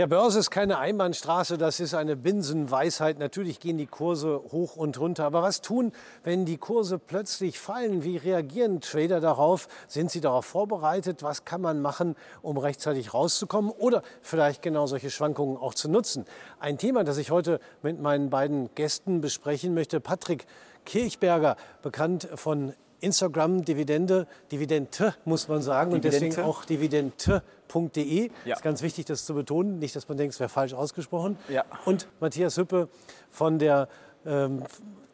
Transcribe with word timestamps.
Ja, 0.00 0.06
Börse 0.06 0.38
ist 0.38 0.50
keine 0.50 0.78
Einbahnstraße, 0.78 1.58
das 1.58 1.78
ist 1.78 1.92
eine 1.92 2.16
Binsenweisheit. 2.16 3.18
Natürlich 3.18 3.60
gehen 3.60 3.76
die 3.76 3.86
Kurse 3.86 4.42
hoch 4.50 4.76
und 4.76 4.98
runter. 4.98 5.26
Aber 5.26 5.42
was 5.42 5.60
tun, 5.60 5.92
wenn 6.24 6.46
die 6.46 6.56
Kurse 6.56 6.98
plötzlich 6.98 7.58
fallen? 7.58 8.02
Wie 8.02 8.16
reagieren 8.16 8.80
Trader 8.80 9.20
darauf? 9.20 9.68
Sind 9.88 10.10
sie 10.10 10.22
darauf 10.22 10.46
vorbereitet? 10.46 11.22
Was 11.22 11.44
kann 11.44 11.60
man 11.60 11.82
machen, 11.82 12.16
um 12.40 12.56
rechtzeitig 12.56 13.12
rauszukommen 13.12 13.70
oder 13.70 14.02
vielleicht 14.22 14.62
genau 14.62 14.86
solche 14.86 15.10
Schwankungen 15.10 15.58
auch 15.58 15.74
zu 15.74 15.90
nutzen? 15.90 16.24
Ein 16.60 16.78
Thema, 16.78 17.04
das 17.04 17.18
ich 17.18 17.30
heute 17.30 17.60
mit 17.82 18.00
meinen 18.00 18.30
beiden 18.30 18.74
Gästen 18.74 19.20
besprechen 19.20 19.74
möchte. 19.74 20.00
Patrick 20.00 20.46
Kirchberger, 20.86 21.56
bekannt 21.82 22.26
von 22.36 22.72
Instagram 23.00 23.64
Dividende, 23.64 24.26
Dividende 24.52 25.14
muss 25.24 25.48
man 25.48 25.62
sagen 25.62 25.92
und 25.92 26.04
deswegen 26.04 26.40
auch 26.40 26.64
dividende.de. 26.64 28.30
Ja. 28.44 28.56
Ist 28.56 28.62
ganz 28.62 28.82
wichtig, 28.82 29.06
das 29.06 29.24
zu 29.24 29.34
betonen, 29.34 29.78
nicht, 29.78 29.96
dass 29.96 30.08
man 30.08 30.18
denkt, 30.18 30.34
es 30.34 30.40
wäre 30.40 30.48
falsch 30.48 30.74
ausgesprochen. 30.74 31.38
Ja. 31.48 31.64
Und 31.84 32.08
Matthias 32.20 32.56
Hüppe 32.56 32.88
von 33.30 33.58
der 33.58 33.88
ähm, 34.26 34.62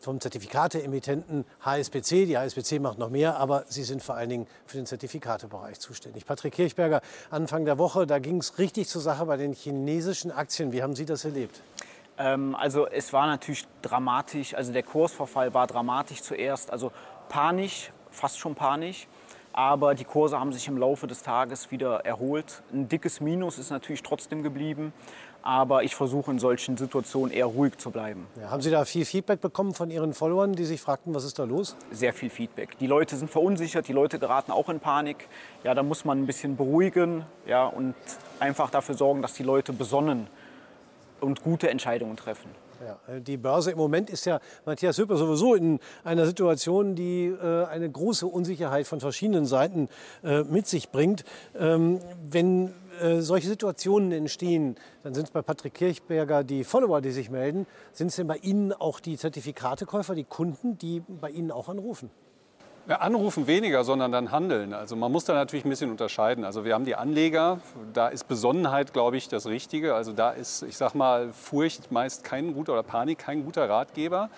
vom 0.07 0.21
Zertifikateemittenten 0.21 1.45
HSBC. 1.65 2.27
Die 2.27 2.39
HSBC 2.39 2.81
macht 2.81 2.99
noch 2.99 3.11
mehr, 3.11 3.39
aber 3.39 3.65
Sie 3.69 3.83
sind 3.83 4.03
vor 4.03 4.15
allen 4.15 4.29
Dingen 4.29 4.47
für 4.65 4.77
den 4.77 4.87
Zertifikatebereich 4.87 5.81
zuständig. 5.81 6.27
Patrick 6.27 6.55
Kirchberger, 6.55 7.01
Anfang 7.31 7.65
der 7.65 7.77
Woche, 7.79 8.07
da 8.07 8.21
ging 8.21 8.39
es 8.39 8.59
richtig 8.59 8.89
zur 8.89 9.03
Sache 9.03 9.27
bei 9.27 9.37
den 9.37 9.53
chinesischen 9.53 10.31
Aktien. 10.31 10.73
Wie 10.73 10.83
haben 10.83 10.95
Sie 10.95 11.07
das 11.07 11.25
erlebt? 11.25 11.61
Ähm, 12.19 12.55
also 12.55 12.87
es 12.87 13.13
war 13.13 13.27
natürlich 13.27 13.67
dramatisch, 13.83 14.55
also 14.55 14.73
der 14.73 14.85
Kursverfall 14.85 15.53
war 15.55 15.67
dramatisch 15.67 16.23
zuerst. 16.23 16.71
Also 16.71 16.93
panisch, 17.29 17.93
fast 18.11 18.39
schon 18.39 18.55
panisch. 18.55 19.07
Aber 19.53 19.95
die 19.95 20.05
Kurse 20.05 20.39
haben 20.39 20.53
sich 20.53 20.69
im 20.69 20.77
Laufe 20.77 21.07
des 21.07 21.23
Tages 21.23 21.71
wieder 21.71 22.05
erholt. 22.05 22.63
Ein 22.73 22.89
dickes 22.89 23.21
Minus 23.21 23.59
ist 23.59 23.71
natürlich 23.71 24.03
trotzdem 24.03 24.43
geblieben. 24.43 24.93
Aber 25.43 25.85
ich 25.85 25.95
versuche 25.95 26.31
in 26.33 26.39
solchen 26.39 26.77
Situationen 26.77 27.33
eher 27.33 27.47
ruhig 27.47 27.79
zu 27.79 27.91
bleiben. 27.91 28.27
Ja, 28.39 28.51
haben 28.51 28.61
Sie 28.61 28.71
da 28.71 28.85
viel 28.85 29.05
Feedback 29.05 29.41
bekommen 29.41 29.75
von 29.75 29.91
Ihren 29.91 30.13
Followern, 30.13 30.55
die 30.55 30.65
sich 30.65 30.81
fragten, 30.81 31.15
was 31.15 31.25
ist 31.25 31.39
da 31.39 31.45
los? 31.45 31.77
Sehr 31.93 32.13
viel 32.13 32.31
Feedback. 32.31 32.77
Die 32.79 32.89
Leute 32.89 33.15
sind 33.17 33.31
verunsichert, 33.31 33.87
die 33.87 33.93
Leute 33.93 34.19
geraten 34.19 34.51
auch 34.51 34.69
in 34.69 34.81
Panik. 34.81 35.29
Ja, 35.63 35.73
da 35.73 35.85
muss 35.85 36.05
man 36.05 36.21
ein 36.21 36.27
bisschen 36.27 36.57
beruhigen 36.57 37.25
ja, 37.47 37.65
und 37.65 37.95
einfach 38.41 38.71
dafür 38.71 38.97
sorgen, 38.97 39.23
dass 39.23 39.35
die 39.35 39.45
Leute 39.45 39.73
besonnen 39.73 40.27
und 41.21 41.43
gute 41.45 41.71
Entscheidungen 41.71 42.17
treffen. 42.17 42.51
Ja, 42.85 43.15
äh, 43.15 43.21
die 43.21 43.37
Börse 43.37 43.71
im 43.71 43.79
Moment 43.79 44.11
ist 44.11 44.27
ja, 44.27 44.41
Matthias 44.65 44.99
Hüpper, 44.99 45.17
sowieso 45.17 45.55
in 45.55 45.79
einer 46.05 46.27
Situation, 46.27 46.95
die 46.95 47.27
äh, 47.27 47.65
eine 47.67 47.91
große 47.91 48.27
Unsicherheit 48.27 48.87
von 48.87 49.01
verschiedenen 49.01 49.47
Seiten 49.47 49.89
äh, 50.23 50.43
mit 50.43 50.67
sich 50.67 50.91
bringt. 50.91 51.25
Ähm, 51.59 52.01
wenn 52.29 52.73
äh, 53.01 53.21
solche 53.21 53.49
Situationen 53.49 54.13
entstehen, 54.13 54.77
dann 55.03 55.15
sind 55.15 55.25
es 55.25 55.31
bei 55.31 55.43
Patrick 55.43 55.75
Kirchberger 55.75 56.45
die 56.45 56.65
Follower, 56.65 57.01
die 57.01 57.13
sich 57.13 57.31
melden. 57.31 57.67
Sind 57.93 58.09
es 58.09 58.17
denn 58.17 58.27
bei 58.27 58.37
Ihnen 58.39 58.73
auch 58.73 59.01
die 59.01 59.17
Zertifikatekäufer, 59.17 60.15
die 60.15 60.25
Kunden, 60.25 60.79
die 60.79 61.03
bei 61.09 61.31
Ihnen 61.31 61.51
auch 61.51 61.69
anrufen? 61.69 62.11
Anrufen 62.89 63.47
weniger, 63.47 63.85
sondern 63.85 64.13
dann 64.13 64.31
handeln. 64.31 64.73
Also 64.73 64.95
man 64.97 65.11
muss 65.11 65.25
da 65.25 65.35
natürlich 65.35 65.65
ein 65.65 65.71
bisschen 65.71 65.91
unterscheiden. 65.91 66.45
Also 66.45 66.65
wir 66.65 66.75
haben 66.75 66.85
die 66.85 66.95
Anleger, 66.95 67.59
da 67.93 68.09
ist 68.09 68.29
Besonnenheit, 68.29 68.93
glaube 68.93 69.17
ich, 69.17 69.29
das 69.29 69.47
Richtige. 69.47 69.95
Also 69.95 70.13
da 70.13 70.31
ist, 70.31 70.63
ich 70.63 70.77
sag 70.77 70.95
mal, 70.95 71.33
Furcht 71.33 71.91
meist 71.91 72.23
kein 72.23 72.55
guter 72.55 72.73
oder 72.73 72.83
Panik 72.83 73.19
kein 73.19 73.45
guter 73.45 73.69
Ratgeber. 73.69 74.31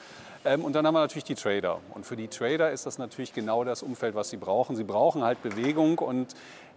Ähm, 0.45 0.65
und 0.65 0.75
dann 0.75 0.87
haben 0.87 0.95
wir 0.95 1.01
natürlich 1.01 1.25
die 1.25 1.35
Trader. 1.35 1.81
Und 1.95 2.07
für 2.07 2.17
die 2.17 2.29
Trader 2.29 2.71
ist 2.71 2.87
das 2.87 2.99
natürlich 2.99 3.35
genau 3.35 3.65
das 3.65 3.83
Umfeld, 3.83 4.15
was 4.15 4.31
sie 4.31 4.37
brauchen. 4.37 4.77
Sie 4.77 4.85
brauchen 4.85 5.23
halt 5.23 5.43
Bewegung 5.43 5.99
und 5.99 6.35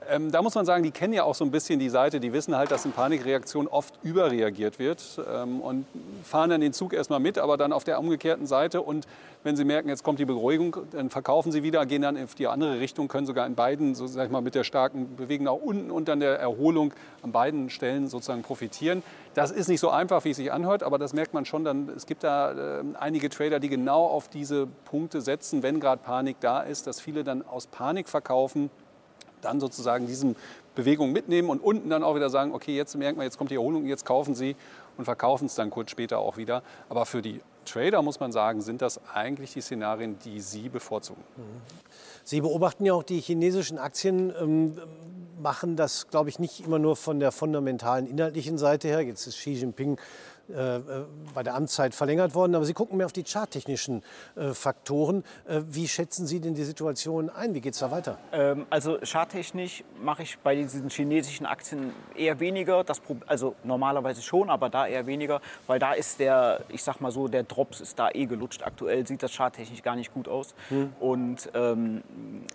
ähm, 0.10 0.32
da 0.32 0.42
muss 0.42 0.56
man 0.56 0.66
sagen, 0.66 0.84
die 0.84 0.92
kennen 0.92 1.14
ja 1.14 1.24
auch 1.24 1.36
so 1.36 1.46
ein 1.46 1.52
bisschen 1.52 1.80
die 1.80 1.90
Seite, 1.90 2.20
die 2.20 2.34
wissen 2.34 2.56
halt, 2.56 2.72
dass 2.72 2.86
in 2.86 2.92
Panikreaktionen 2.92 3.68
oft 3.68 3.94
überreagiert 4.04 4.80
wird 4.80 5.22
ähm, 5.32 5.62
und 5.62 5.86
fahren 6.24 6.50
dann 6.50 6.62
den 6.62 6.74
Zug 6.74 6.94
erstmal 6.94 7.20
mit, 7.20 7.38
aber 7.38 7.58
dann 7.58 7.72
auf 7.72 7.84
der 7.84 8.00
umgekehrten 8.00 8.48
Seite 8.48 8.82
und 8.82 9.06
wenn 9.44 9.56
sie 9.56 9.66
merken, 9.66 9.90
jetzt 9.90 10.04
kommt 10.04 10.20
die 10.20 10.26
Beruhigung, 10.26 10.78
dann 10.92 11.10
verkaufen 11.10 11.52
sie 11.52 11.64
wieder, 11.64 11.86
gehen 11.86 12.02
dann 12.02 12.16
in 12.16 12.28
die 12.38 12.48
andere 12.48 12.80
Richtung, 12.80 13.08
können 13.08 13.26
sogar 13.26 13.48
in 13.48 13.56
beiden, 13.56 13.96
so 13.96 14.06
sag 14.06 14.26
ich 14.26 14.32
mal, 14.32 14.42
mit 14.42 14.56
der 14.56 14.64
starken 14.64 15.16
Bewegung 15.16 15.46
nach 15.46 15.54
unten 15.54 15.92
und 15.92 16.08
dann 16.08 16.20
der 16.20 16.40
Erholung 16.40 16.94
an 17.24 17.32
beiden 17.32 17.70
Stellen 17.70 18.08
sozusagen 18.08 18.44
profitieren. 18.44 19.04
Das 19.34 19.52
ist 19.52 19.68
nicht 19.68 19.80
so 19.80 19.90
einfach, 19.90 20.26
wie 20.26 20.32
es 20.32 20.38
sich 20.38 20.52
anhört, 20.52 20.84
aber 20.84 20.98
das 21.00 21.14
merkt 21.14 21.34
man 21.34 21.46
schon. 21.46 21.64
Dann, 21.64 21.90
es 21.96 22.06
gibt 22.06 22.24
da 22.24 22.80
äh, 22.80 22.84
einige 23.00 23.30
Trader, 23.30 23.60
die 23.60 23.70
genau 23.70 24.06
auf 24.06 24.28
diese 24.28 24.68
Punkte 24.86 25.22
setzen, 25.22 25.64
wenn 25.64 25.80
gerade 25.80 26.02
Panik 26.04 26.38
da 26.40 26.62
ist, 26.62 26.86
dass 26.86 27.00
viele 27.00 27.24
dann 27.24 27.44
aus 27.48 27.68
Panik 27.68 28.10
verkaufen 28.10 28.70
dann 29.42 29.60
sozusagen 29.60 30.08
diese 30.08 30.36
Bewegung 30.76 31.12
mitnehmen 31.12 31.50
und 31.50 31.62
unten 31.62 31.90
dann 31.90 32.04
auch 32.04 32.16
wieder 32.16 32.30
sagen, 32.30 32.54
okay, 32.54 32.76
jetzt 32.76 32.96
merken 32.96 33.20
wir, 33.20 33.26
jetzt 33.26 33.38
kommt 33.38 33.52
die 33.52 33.56
Erholung, 33.56 33.86
jetzt 33.86 34.06
kaufen 34.06 34.36
Sie 34.36 34.56
und 34.98 35.06
verkaufen 35.06 35.46
es 35.46 35.56
dann 35.56 35.70
kurz 35.70 35.92
später 35.92 36.20
auch 36.20 36.38
wieder. 36.38 36.64
Aber 36.90 37.06
für 37.06 37.22
die 37.22 37.42
Trader 37.66 38.02
muss 38.02 38.20
man 38.20 38.32
sagen, 38.32 38.62
sind 38.62 38.82
das 38.82 39.00
eigentlich 39.14 39.54
die 39.54 39.62
Szenarien, 39.62 40.18
die 40.20 40.40
Sie 40.40 40.70
bevorzugen. 40.70 41.22
Sie 42.24 42.42
beobachten 42.42 42.86
ja 42.86 42.94
auch 42.94 43.04
die 43.04 43.20
chinesischen 43.20 43.78
Aktien, 43.78 44.34
ähm, 44.40 44.78
machen 45.42 45.76
das, 45.76 46.08
glaube 46.08 46.30
ich, 46.30 46.40
nicht 46.40 46.66
immer 46.66 46.80
nur 46.80 46.96
von 46.96 47.20
der 47.20 47.32
fundamentalen 47.32 48.08
inhaltlichen 48.08 48.58
Seite 48.58 48.88
her. 48.88 49.02
Jetzt 49.02 49.26
ist 49.28 49.38
Xi 49.38 49.54
Jinping 49.54 49.98
bei 50.48 51.44
der 51.44 51.56
Amtszeit 51.56 51.96
verlängert 51.96 52.36
worden. 52.36 52.56
Aber 52.56 52.66
Sie 52.66 52.74
gucken 52.74 52.98
mehr 52.98 53.06
auf 53.06 53.14
die 53.14 53.24
charttechnischen 53.24 54.04
äh, 54.36 54.54
Faktoren. 54.54 55.24
wie 55.48 55.88
schätzen 55.88 56.28
Sie 56.28 56.40
denn 56.40 56.56
die 56.56 56.64
Situation 56.64 57.30
ein? 57.30 57.54
Wie 57.54 57.62
geht 57.62 57.74
es 57.74 57.80
da 57.80 57.92
weiter? 57.92 58.18
Ähm, 58.32 58.66
also 58.70 58.98
charttechnisch 59.04 59.84
mache 60.02 60.24
ich 60.24 60.38
bei 60.40 60.56
diesen 60.56 60.90
chinesischen 60.90 61.46
Aktien 61.46 61.94
eher 62.16 62.40
weniger. 62.40 62.84
Das, 62.84 63.02
also 63.28 63.56
normalerweise 63.64 64.22
schon, 64.22 64.50
aber 64.50 64.70
da 64.70 64.88
eher 64.88 65.06
weniger, 65.06 65.42
weil 65.68 65.80
da 65.80 65.94
ist 65.94 66.20
der, 66.20 66.62
ich 66.70 66.84
sag 66.84 67.00
mal 67.00 67.12
so, 67.12 67.28
der 67.28 67.44
Drops 67.44 67.82
ist 67.82 67.98
da 68.00 68.10
eh 68.12 68.26
gelutscht. 68.26 68.64
Aktuell 68.64 69.06
sieht 69.08 69.24
das 69.24 69.34
charttechnisch 69.34 69.84
gar 69.84 69.96
nicht 69.96 70.14
gut 70.14 70.28
aus 70.28 70.54
hm. 70.70 70.94
und 71.00 71.50
ähm, 71.54 72.04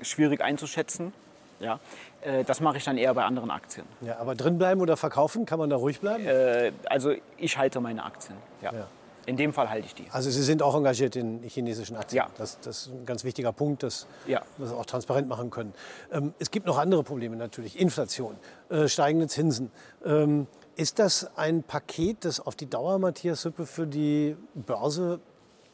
schwierig 0.02 0.40
einzuschätzen. 0.40 1.12
Ja, 1.58 1.80
äh, 2.26 2.44
das 2.44 2.60
mache 2.60 2.78
ich 2.78 2.84
dann 2.84 2.98
eher 2.98 3.14
bei 3.14 3.24
anderen 3.24 3.50
Aktien. 3.50 3.86
Ja, 4.00 4.18
aber 4.18 4.34
drinbleiben 4.34 4.82
oder 4.82 4.96
verkaufen, 4.96 5.46
kann 5.46 5.58
man 5.58 5.70
da 5.70 5.76
ruhig 5.76 6.00
bleiben? 6.00 6.26
Äh, 6.26 6.72
also 6.86 7.12
ich 7.38 7.56
halte 7.56 7.80
meine 7.80 8.04
Aktien. 8.04 8.36
Ja. 8.62 8.72
ja. 8.72 8.86
In 9.26 9.36
dem 9.36 9.52
Fall 9.52 9.68
halte 9.68 9.86
ich 9.86 9.94
die. 9.94 10.06
Also 10.12 10.30
Sie 10.30 10.42
sind 10.42 10.62
auch 10.62 10.74
engagiert 10.76 11.16
in 11.16 11.42
chinesischen 11.42 11.96
Aktien. 11.96 12.18
Ja. 12.18 12.30
Das, 12.38 12.60
das 12.60 12.82
ist 12.82 12.92
ein 12.92 13.06
ganz 13.06 13.24
wichtiger 13.24 13.52
Punkt, 13.52 13.82
dass 13.82 14.06
ja. 14.26 14.40
wir 14.56 14.66
das 14.66 14.74
auch 14.74 14.86
transparent 14.86 15.28
machen 15.28 15.50
können. 15.50 15.74
Ähm, 16.12 16.32
es 16.38 16.50
gibt 16.50 16.66
noch 16.66 16.78
andere 16.78 17.02
Probleme 17.02 17.36
natürlich. 17.36 17.78
Inflation, 17.78 18.36
äh, 18.68 18.86
steigende 18.86 19.26
Zinsen. 19.26 19.70
Ähm, 20.04 20.46
ist 20.76 20.98
das 20.98 21.36
ein 21.36 21.62
Paket, 21.62 22.24
das 22.24 22.38
auf 22.38 22.54
die 22.54 22.68
Dauer, 22.68 22.98
Matthias 22.98 23.44
Hüppe, 23.44 23.66
für 23.66 23.86
die 23.86 24.36
Börse 24.54 25.20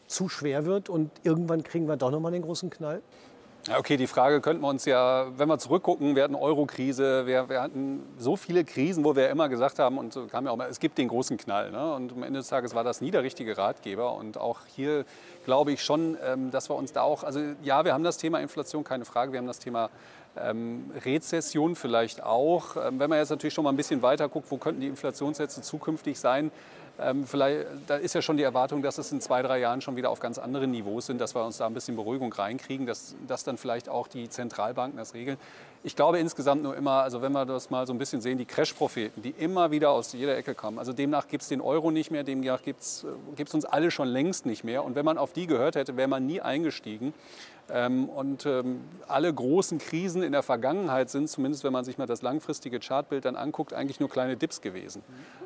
zu 0.07 0.29
schwer 0.29 0.65
wird 0.65 0.89
und 0.89 1.11
irgendwann 1.23 1.63
kriegen 1.63 1.89
wir 1.89 1.97
doch 1.97 2.11
noch 2.11 2.21
mal 2.21 2.31
den 2.31 2.43
großen 2.43 2.71
Knall? 2.71 3.03
Ja, 3.69 3.79
okay, 3.79 3.97
die 3.97 4.09
Frage 4.09 4.41
könnten 4.41 4.61
wir 4.61 4.69
uns 4.69 4.87
ja, 4.87 5.27
wenn 5.37 5.49
wir 5.49 5.57
zurückgucken, 5.57 6.17
wir 6.17 6.25
hatten 6.25 6.35
Euro-Krise, 6.35 7.27
wir, 7.27 7.49
wir, 7.49 7.63
hatten 7.63 8.03
so 8.19 8.35
viele 8.35 8.65
Krisen, 8.65 9.05
wo 9.05 9.15
wir 9.15 9.31
immer 9.31 9.49
gesagt 9.49 9.79
haben, 9.79 9.99
und 9.99 10.19
kam 10.33 10.47
ja 10.47 10.51
auch 10.51 10.57
mal, 10.57 10.69
es 10.69 10.81
gibt 10.81 10.99
den 10.99 11.07
großen 11.07 11.37
Knall. 11.37 11.71
Ne? 11.71 11.95
Und 11.95 12.11
am 12.11 12.25
Ende 12.25 12.41
des 12.41 12.49
Tages 12.49 12.75
war 12.75 12.83
das 12.83 13.01
nie 13.01 13.13
der 13.13 13.23
richtige 13.23 13.57
Ratgeber. 13.57 14.15
Und 14.15 14.37
auch 14.37 14.63
hier 14.75 15.05
glaube 15.45 15.71
ich 15.71 15.85
schon, 15.85 16.19
ähm, 16.25 16.51
dass 16.51 16.71
wir 16.71 16.75
uns 16.75 16.93
da 16.93 17.03
auch, 17.03 17.23
also 17.23 17.41
ja, 17.63 17.85
wir 17.85 17.95
haben 17.95 18.03
das 18.03 18.17
Thema 18.19 18.41
Inflation, 18.41 18.83
keine 18.83 19.05
Frage, 19.05 19.31
wir 19.31 19.39
haben 19.39 19.47
das 19.47 19.61
Thema 19.61 19.91
ähm, 20.37 20.91
Rezession 21.05 21.77
vielleicht 21.77 22.21
auch. 22.21 22.75
Ähm, 22.77 22.99
wenn 22.99 23.11
man 23.11 23.21
jetzt 23.21 23.31
natürlich 23.31 23.55
schon 23.55 23.63
mal 23.63 23.71
ein 23.71 23.77
bisschen 23.77 24.03
weiter 24.03 24.29
guckt, 24.29 24.51
wo 24.51 24.57
könnten 24.57 24.81
die 24.81 24.89
Inflationssätze 24.89 25.63
zukünftig 25.63 26.19
sein, 26.19 26.51
ähm, 27.01 27.27
vielleicht, 27.27 27.67
da 27.87 27.97
ist 27.97 28.15
ja 28.15 28.23
schon 28.23 28.37
die 28.37 28.43
Erwartung, 28.43 28.83
dass 28.83 28.99
es 28.99 29.11
in 29.13 29.21
zwei, 29.21 29.43
drei 29.43 29.59
Jahren 29.59 29.81
schon 29.81 29.97
wieder 29.97 30.11
auf 30.11 30.21
ganz 30.21 30.39
anderen 30.39 30.71
Niveaus 30.71 31.07
sind, 31.07 31.21
dass 31.21 31.35
wir 31.35 31.45
uns 31.45 31.57
da 31.57 31.67
ein 31.67 31.75
bisschen 31.75 31.97
Beruhigung 31.97 32.33
reinkriegen, 32.33 32.87
dass, 32.87 33.15
dass 33.27 33.45
dann 33.45 33.57
vielleicht 33.57 33.89
auch 33.89 34.09
die 34.09 34.29
Zentralbanken 34.29 34.99
das 34.99 35.15
regeln. 35.15 35.39
Ich 35.85 35.97
glaube 35.97 36.21
insgesamt 36.21 36.63
nur 36.63 36.77
immer, 36.77 37.03
also 37.03 37.23
wenn 37.23 37.33
wir 37.33 37.45
das 37.45 37.71
mal 37.71 37.87
so 37.87 37.93
ein 37.93 37.99
bisschen 37.99 38.21
sehen, 38.21 38.39
die 38.39 38.45
Crash-Propheten, 38.45 39.21
die 39.23 39.31
immer 39.31 39.73
wieder 39.73 39.91
aus 39.91 40.13
jeder 40.13 40.37
Ecke 40.37 40.55
kommen. 40.55 40.79
Also 40.79 40.93
demnach 40.93 41.27
gibt 41.27 41.43
es 41.43 41.49
den 41.49 41.61
Euro 41.61 41.91
nicht 41.91 42.13
mehr, 42.13 42.23
demnach 42.23 42.63
gibt 42.63 42.83
es 42.83 43.05
äh, 43.05 43.55
uns 43.55 43.65
alle 43.65 43.91
schon 43.91 44.09
längst 44.09 44.47
nicht 44.47 44.63
mehr. 44.63 44.85
Und 44.85 44.95
wenn 44.95 45.05
man 45.05 45.19
auf 45.19 45.33
die 45.33 45.47
gehört 45.47 45.75
hätte, 45.75 45.97
wäre 45.97 46.09
man 46.09 46.25
nie 46.25 46.41
eingestiegen. 46.41 47.15
Ähm, 47.71 48.09
und 48.09 48.45
ähm, 48.45 48.83
alle 49.07 49.33
großen 49.33 49.79
Krisen 49.79 50.23
in 50.23 50.33
der 50.33 50.43
Vergangenheit 50.43 51.11
sind, 51.11 51.29
zumindest 51.29 51.65
wenn 51.65 51.73
man 51.73 51.85
sich 51.85 51.97
mal 51.97 52.07
das 52.07 52.23
langfristige 52.23 52.81
Chartbild 52.81 53.25
dann 53.25 53.37
anguckt, 53.37 53.73
eigentlich 53.73 54.01
nur 54.01 54.09
kleine 54.09 54.37
Dips 54.37 54.61
gewesen. 54.61 55.03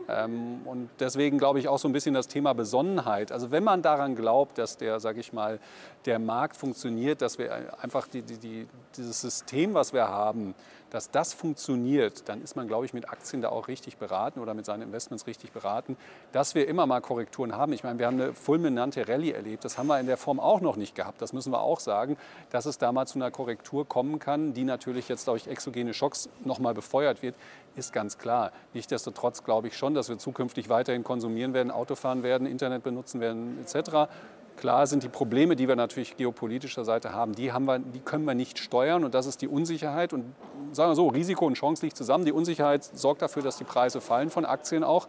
Ähm, 0.09 0.61
und 0.65 0.89
deswegen 0.99 1.39
glaube 1.39 1.59
ich 1.59 1.69
auch 1.69 1.79
so 1.79 1.89
ein 1.89 1.93
bisschen 1.93 2.15
das 2.15 2.27
Thema 2.29 2.55
Besonnenheit. 2.55 3.33
Also 3.33 3.51
wenn 3.51 3.65
man 3.65 3.83
daran 3.83 4.17
glaubt, 4.17 4.59
dass 4.59 4.77
der, 4.77 4.99
sage 4.99 5.21
ich 5.21 5.33
mal, 5.33 5.61
der 6.07 6.19
Markt 6.19 6.57
funktioniert, 6.57 7.23
dass 7.23 7.39
wir 7.39 7.83
einfach 7.83 8.09
die, 8.09 8.23
die, 8.23 8.39
die, 8.39 8.67
dieses 8.97 9.21
System, 9.21 9.75
was 9.75 9.93
wir 9.93 10.09
haben, 10.09 10.55
dass 10.97 11.11
das 11.11 11.35
funktioniert, 11.35 12.27
dann 12.27 12.43
ist 12.43 12.57
man, 12.57 12.69
glaube 12.69 12.87
ich, 12.87 12.95
mit 12.95 13.11
Aktien 13.11 13.43
da 13.43 13.51
auch 13.51 13.69
richtig 13.69 13.99
beraten 13.99 14.41
oder 14.41 14.55
mit 14.55 14.65
seinen 14.65 14.81
Investments 14.81 15.27
richtig 15.27 15.53
beraten. 15.53 15.95
Dass 16.33 16.55
wir 16.55 16.67
immer 16.67 16.87
mal 16.87 17.03
Korrekturen 17.03 17.55
haben. 17.55 17.75
Ich 17.75 17.85
meine, 17.85 17.99
wir 17.99 18.07
haben 18.07 18.19
eine 18.19 18.33
fulminante 18.33 19.07
Rallye 19.07 19.33
erlebt. 19.33 19.67
Das 19.67 19.77
haben 19.77 19.89
wir 19.89 20.01
in 20.01 20.07
der 20.07 20.17
Form 20.17 20.41
auch 20.41 20.63
noch 20.63 20.77
nicht 20.77 20.95
gehabt. 20.95 21.21
Das 21.21 21.35
müssen 21.35 21.53
wir 21.53 21.61
auch 21.61 21.81
sagen, 21.81 22.17
dass 22.49 22.65
es 22.65 22.79
da 22.79 22.93
mal 22.93 23.07
zu 23.07 23.19
einer 23.19 23.31
Korrektur 23.31 23.87
kommen 23.87 24.19
kann, 24.19 24.55
die 24.55 24.65
natürlich 24.65 25.07
jetzt 25.11 25.29
durch 25.29 25.49
exogene 25.49 25.93
Schocks 25.93 26.31
noch 26.47 26.61
mal 26.61 26.73
befeuert 26.73 27.21
wird, 27.21 27.35
ist 27.77 27.93
ganz 27.93 28.17
klar. 28.17 28.53
Nichtsdestotrotz 28.73 29.45
glaube 29.45 29.69
ich 29.69 29.77
schon, 29.77 29.93
dass 29.93 30.09
wir 30.09 30.17
zukünftig 30.17 30.71
weiterhin 30.71 31.05
konsumieren 31.05 31.53
werden, 31.53 31.71
Auto 31.71 31.95
fahren 31.95 32.23
werden, 32.23 32.47
Internet 32.47 32.83
benutzen 32.83 33.21
werden 33.21 33.59
etc. 33.61 34.09
Klar 34.57 34.87
sind 34.87 35.03
die 35.03 35.09
Probleme, 35.09 35.55
die 35.55 35.69
wir 35.69 35.77
natürlich 35.77 36.17
geopolitischer 36.17 36.85
Seite 36.85 37.13
haben, 37.13 37.35
die, 37.35 37.53
haben 37.53 37.67
wir, 37.67 37.79
die 37.79 38.01
können 38.01 38.25
wir 38.25 38.35
nicht 38.35 38.59
steuern 38.59 39.05
und 39.05 39.15
das 39.15 39.27
ist 39.27 39.43
die 39.43 39.49
Unsicherheit. 39.49 40.13
Und 40.13 40.35
sagen 40.73 40.91
wir 40.91 40.95
so, 40.95 41.09
Risiko 41.09 41.47
und 41.47 41.55
Chance 41.55 41.85
liegt 41.85 41.97
zusammen. 41.97 42.25
Die 42.25 42.33
Unsicherheit 42.33 42.83
sorgt 42.85 43.23
dafür, 43.23 43.43
dass 43.43 43.59
die 43.59 43.65
Preise 43.65 44.01
fallen 44.01 44.31
von 44.31 44.45
Aktien 44.45 44.83
auch. 44.83 45.09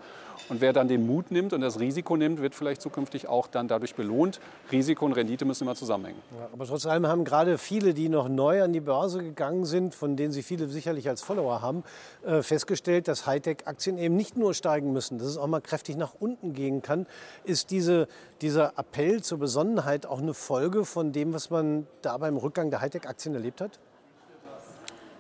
Und 0.50 0.62
wer 0.62 0.74
dann 0.74 0.88
den 0.88 1.06
Mut 1.06 1.32
nimmt 1.32 1.54
und 1.54 1.62
das 1.62 1.80
Risiko 1.80 2.16
nimmt, 2.16 2.42
wird 2.42 2.56
vielleicht 2.56 2.82
zukünftig 2.82 3.28
auch 3.28 3.48
dann 3.48 3.68
dadurch 3.68 3.96
belohnt. 3.96 4.40
Risiko 4.72 5.06
und 5.06 5.14
Rendite 5.14 5.46
müssen 5.46 5.64
immer 5.64 5.76
zusammenhängen. 5.76 6.20
Ja, 6.38 6.50
aber 6.54 6.66
trotz 6.66 6.86
allem 6.86 7.08
haben 7.08 7.26
gerade 7.26 7.58
viele, 7.58 7.94
die 7.94 8.10
noch 8.10 8.30
neu 8.30 8.64
an 8.64 8.74
die 8.74 8.80
Börse 8.80 9.24
gegangen 9.24 9.66
sind, 9.66 9.96
von 9.96 10.16
denen 10.16 10.32
Sie 10.32 10.44
viele 10.44 10.68
sicherlich 10.68 11.10
als 11.10 11.22
Follower 11.22 11.62
haben, 11.62 11.84
äh, 12.26 12.42
festgestellt, 12.42 13.08
dass 13.08 13.26
Hightech-Aktien 13.26 13.98
eben 13.98 14.16
nicht 14.16 14.38
nur 14.38 14.54
steigen 14.54 14.94
müssen, 14.94 15.18
dass 15.18 15.28
es 15.28 15.38
auch 15.38 15.48
mal 15.48 15.62
kräftig 15.62 15.98
nach 15.98 16.14
unten 16.20 16.54
gehen 16.54 16.82
kann. 16.82 17.08
Ist 17.44 17.72
diese, 17.72 18.08
dieser 18.42 18.78
Appell 18.78 19.22
zur 19.22 19.40
Besonnenheit 19.40 20.06
auch 20.06 20.20
eine 20.20 20.34
Folge 20.34 20.86
von 20.86 21.12
dem, 21.12 21.34
was 21.34 21.50
man 21.50 21.88
da 22.02 22.18
beim 22.18 22.38
Rückgang 22.38 22.70
der 22.70 22.82
Hightech-Aktien 22.82 23.36
erlebt 23.36 23.62
hat? 23.62 23.80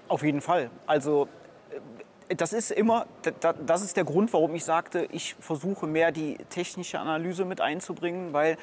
Auf 0.07 0.23
jeden 0.23 0.41
Fall. 0.41 0.69
Also 0.85 1.27
das 2.35 2.53
ist 2.53 2.71
immer, 2.71 3.05
das 3.65 3.81
ist 3.81 3.95
der 3.95 4.03
Grund, 4.03 4.33
warum 4.33 4.53
ich 4.55 4.65
sagte, 4.65 5.07
ich 5.11 5.35
versuche 5.39 5.87
mehr 5.87 6.11
die 6.11 6.37
technische 6.49 6.99
Analyse 6.99 7.45
mit 7.45 7.61
einzubringen, 7.61 8.33
weil 8.33 8.57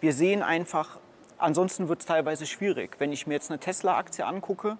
wir 0.00 0.12
sehen 0.12 0.42
einfach, 0.42 0.98
ansonsten 1.36 1.88
wird 1.88 2.00
es 2.00 2.06
teilweise 2.06 2.46
schwierig. 2.46 2.96
Wenn 2.98 3.12
ich 3.12 3.26
mir 3.26 3.34
jetzt 3.34 3.50
eine 3.50 3.60
Tesla-Aktie 3.60 4.24
angucke, 4.24 4.78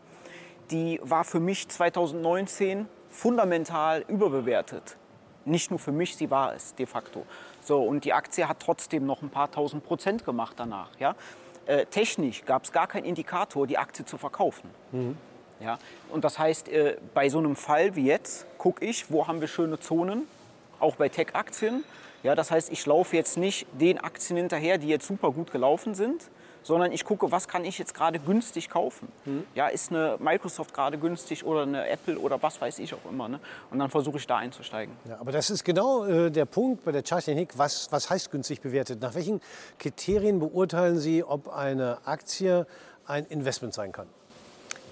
die 0.70 1.00
war 1.02 1.24
für 1.24 1.40
mich 1.40 1.68
2019 1.68 2.88
fundamental 3.10 4.04
überbewertet. 4.08 4.96
Nicht 5.44 5.70
nur 5.70 5.78
für 5.78 5.92
mich, 5.92 6.16
sie 6.16 6.30
war 6.30 6.54
es 6.54 6.74
de 6.74 6.86
facto. 6.86 7.26
So, 7.60 7.82
und 7.82 8.04
die 8.04 8.12
Aktie 8.12 8.48
hat 8.48 8.60
trotzdem 8.60 9.04
noch 9.04 9.22
ein 9.22 9.30
paar 9.30 9.50
tausend 9.50 9.84
Prozent 9.84 10.24
gemacht 10.24 10.54
danach. 10.58 10.90
Ja? 10.98 11.16
Äh, 11.66 11.86
technisch 11.86 12.44
gab 12.44 12.64
es 12.64 12.72
gar 12.72 12.86
keinen 12.86 13.04
Indikator, 13.04 13.66
die 13.66 13.78
Aktie 13.78 14.04
zu 14.04 14.16
verkaufen. 14.16 14.70
Mhm. 14.92 15.16
Ja? 15.60 15.78
Und 16.10 16.24
das 16.24 16.38
heißt, 16.38 16.68
äh, 16.68 16.96
bei 17.14 17.28
so 17.28 17.38
einem 17.38 17.56
Fall 17.56 17.96
wie 17.96 18.06
jetzt 18.06 18.46
gucke 18.58 18.84
ich, 18.84 19.10
wo 19.10 19.26
haben 19.26 19.40
wir 19.40 19.48
schöne 19.48 19.78
Zonen, 19.78 20.26
auch 20.78 20.96
bei 20.96 21.08
Tech-Aktien. 21.08 21.84
Ja, 22.22 22.34
das 22.34 22.50
heißt, 22.50 22.70
ich 22.70 22.84
laufe 22.84 23.16
jetzt 23.16 23.36
nicht 23.36 23.66
den 23.72 23.98
Aktien 23.98 24.36
hinterher, 24.36 24.78
die 24.78 24.88
jetzt 24.88 25.06
super 25.06 25.30
gut 25.30 25.52
gelaufen 25.52 25.94
sind, 25.94 26.30
sondern 26.62 26.92
ich 26.92 27.04
gucke, 27.04 27.30
was 27.32 27.48
kann 27.48 27.64
ich 27.64 27.78
jetzt 27.78 27.94
gerade 27.94 28.18
günstig 28.18 28.68
kaufen. 28.68 29.08
Mhm. 29.24 29.44
Ja, 29.54 29.68
ist 29.68 29.90
eine 29.90 30.16
Microsoft 30.18 30.74
gerade 30.74 30.98
günstig 30.98 31.44
oder 31.44 31.62
eine 31.62 31.88
Apple 31.88 32.18
oder 32.18 32.42
was 32.42 32.60
weiß 32.60 32.78
ich 32.80 32.92
auch 32.92 33.10
immer. 33.10 33.28
Ne? 33.28 33.40
Und 33.70 33.78
dann 33.78 33.90
versuche 33.90 34.18
ich 34.18 34.26
da 34.26 34.36
einzusteigen. 34.36 34.94
Ja, 35.08 35.18
aber 35.18 35.32
das 35.32 35.48
ist 35.48 35.64
genau 35.64 36.04
äh, 36.04 36.30
der 36.30 36.44
Punkt 36.44 36.84
bei 36.84 36.92
der 36.92 37.02
Charttechnik. 37.02 37.56
Was, 37.56 37.90
was 37.90 38.10
heißt 38.10 38.30
günstig 38.30 38.60
bewertet? 38.60 39.00
Nach 39.00 39.14
welchen 39.14 39.40
Kriterien 39.78 40.38
beurteilen 40.38 40.98
Sie, 40.98 41.24
ob 41.24 41.48
eine 41.48 41.98
Aktie 42.04 42.66
ein 43.06 43.24
Investment 43.26 43.72
sein 43.72 43.92
kann? 43.92 44.06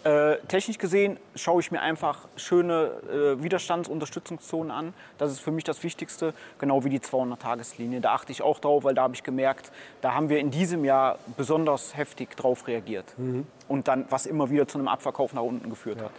Äh, 0.09 0.39
technisch 0.49 0.79
gesehen 0.79 1.19
schaue 1.35 1.61
ich 1.61 1.71
mir 1.71 1.83
einfach 1.83 2.29
schöne 2.37 2.93
äh, 3.13 3.43
Widerstandsunterstützungszonen 3.43 4.71
an. 4.71 4.95
Das 5.19 5.31
ist 5.31 5.41
für 5.41 5.51
mich 5.51 5.65
das 5.65 5.83
Wichtigste, 5.83 6.33
genau 6.59 6.83
wie 6.85 6.89
die 6.89 7.01
200-Tageslinie. 7.01 8.01
Da 8.01 8.15
achte 8.15 8.33
ich 8.33 8.41
auch 8.41 8.59
drauf, 8.59 8.85
weil 8.85 8.95
da 8.95 9.03
habe 9.03 9.15
ich 9.15 9.23
gemerkt, 9.23 9.71
da 10.01 10.15
haben 10.15 10.31
wir 10.31 10.39
in 10.39 10.51
diesem 10.51 10.87
Jahr 10.87 11.19
besonders 11.37 11.95
heftig 11.95 12.35
drauf 12.37 12.67
reagiert. 12.69 13.05
Mhm. 13.19 13.47
Und 13.67 13.87
dann, 13.87 14.07
was 14.09 14.25
immer 14.25 14.49
wieder 14.49 14.67
zu 14.67 14.79
einem 14.79 14.89
Abverkauf 14.89 15.35
nach 15.35 15.43
unten 15.43 15.69
geführt 15.69 15.99
ja. 15.99 16.05
hat. 16.05 16.13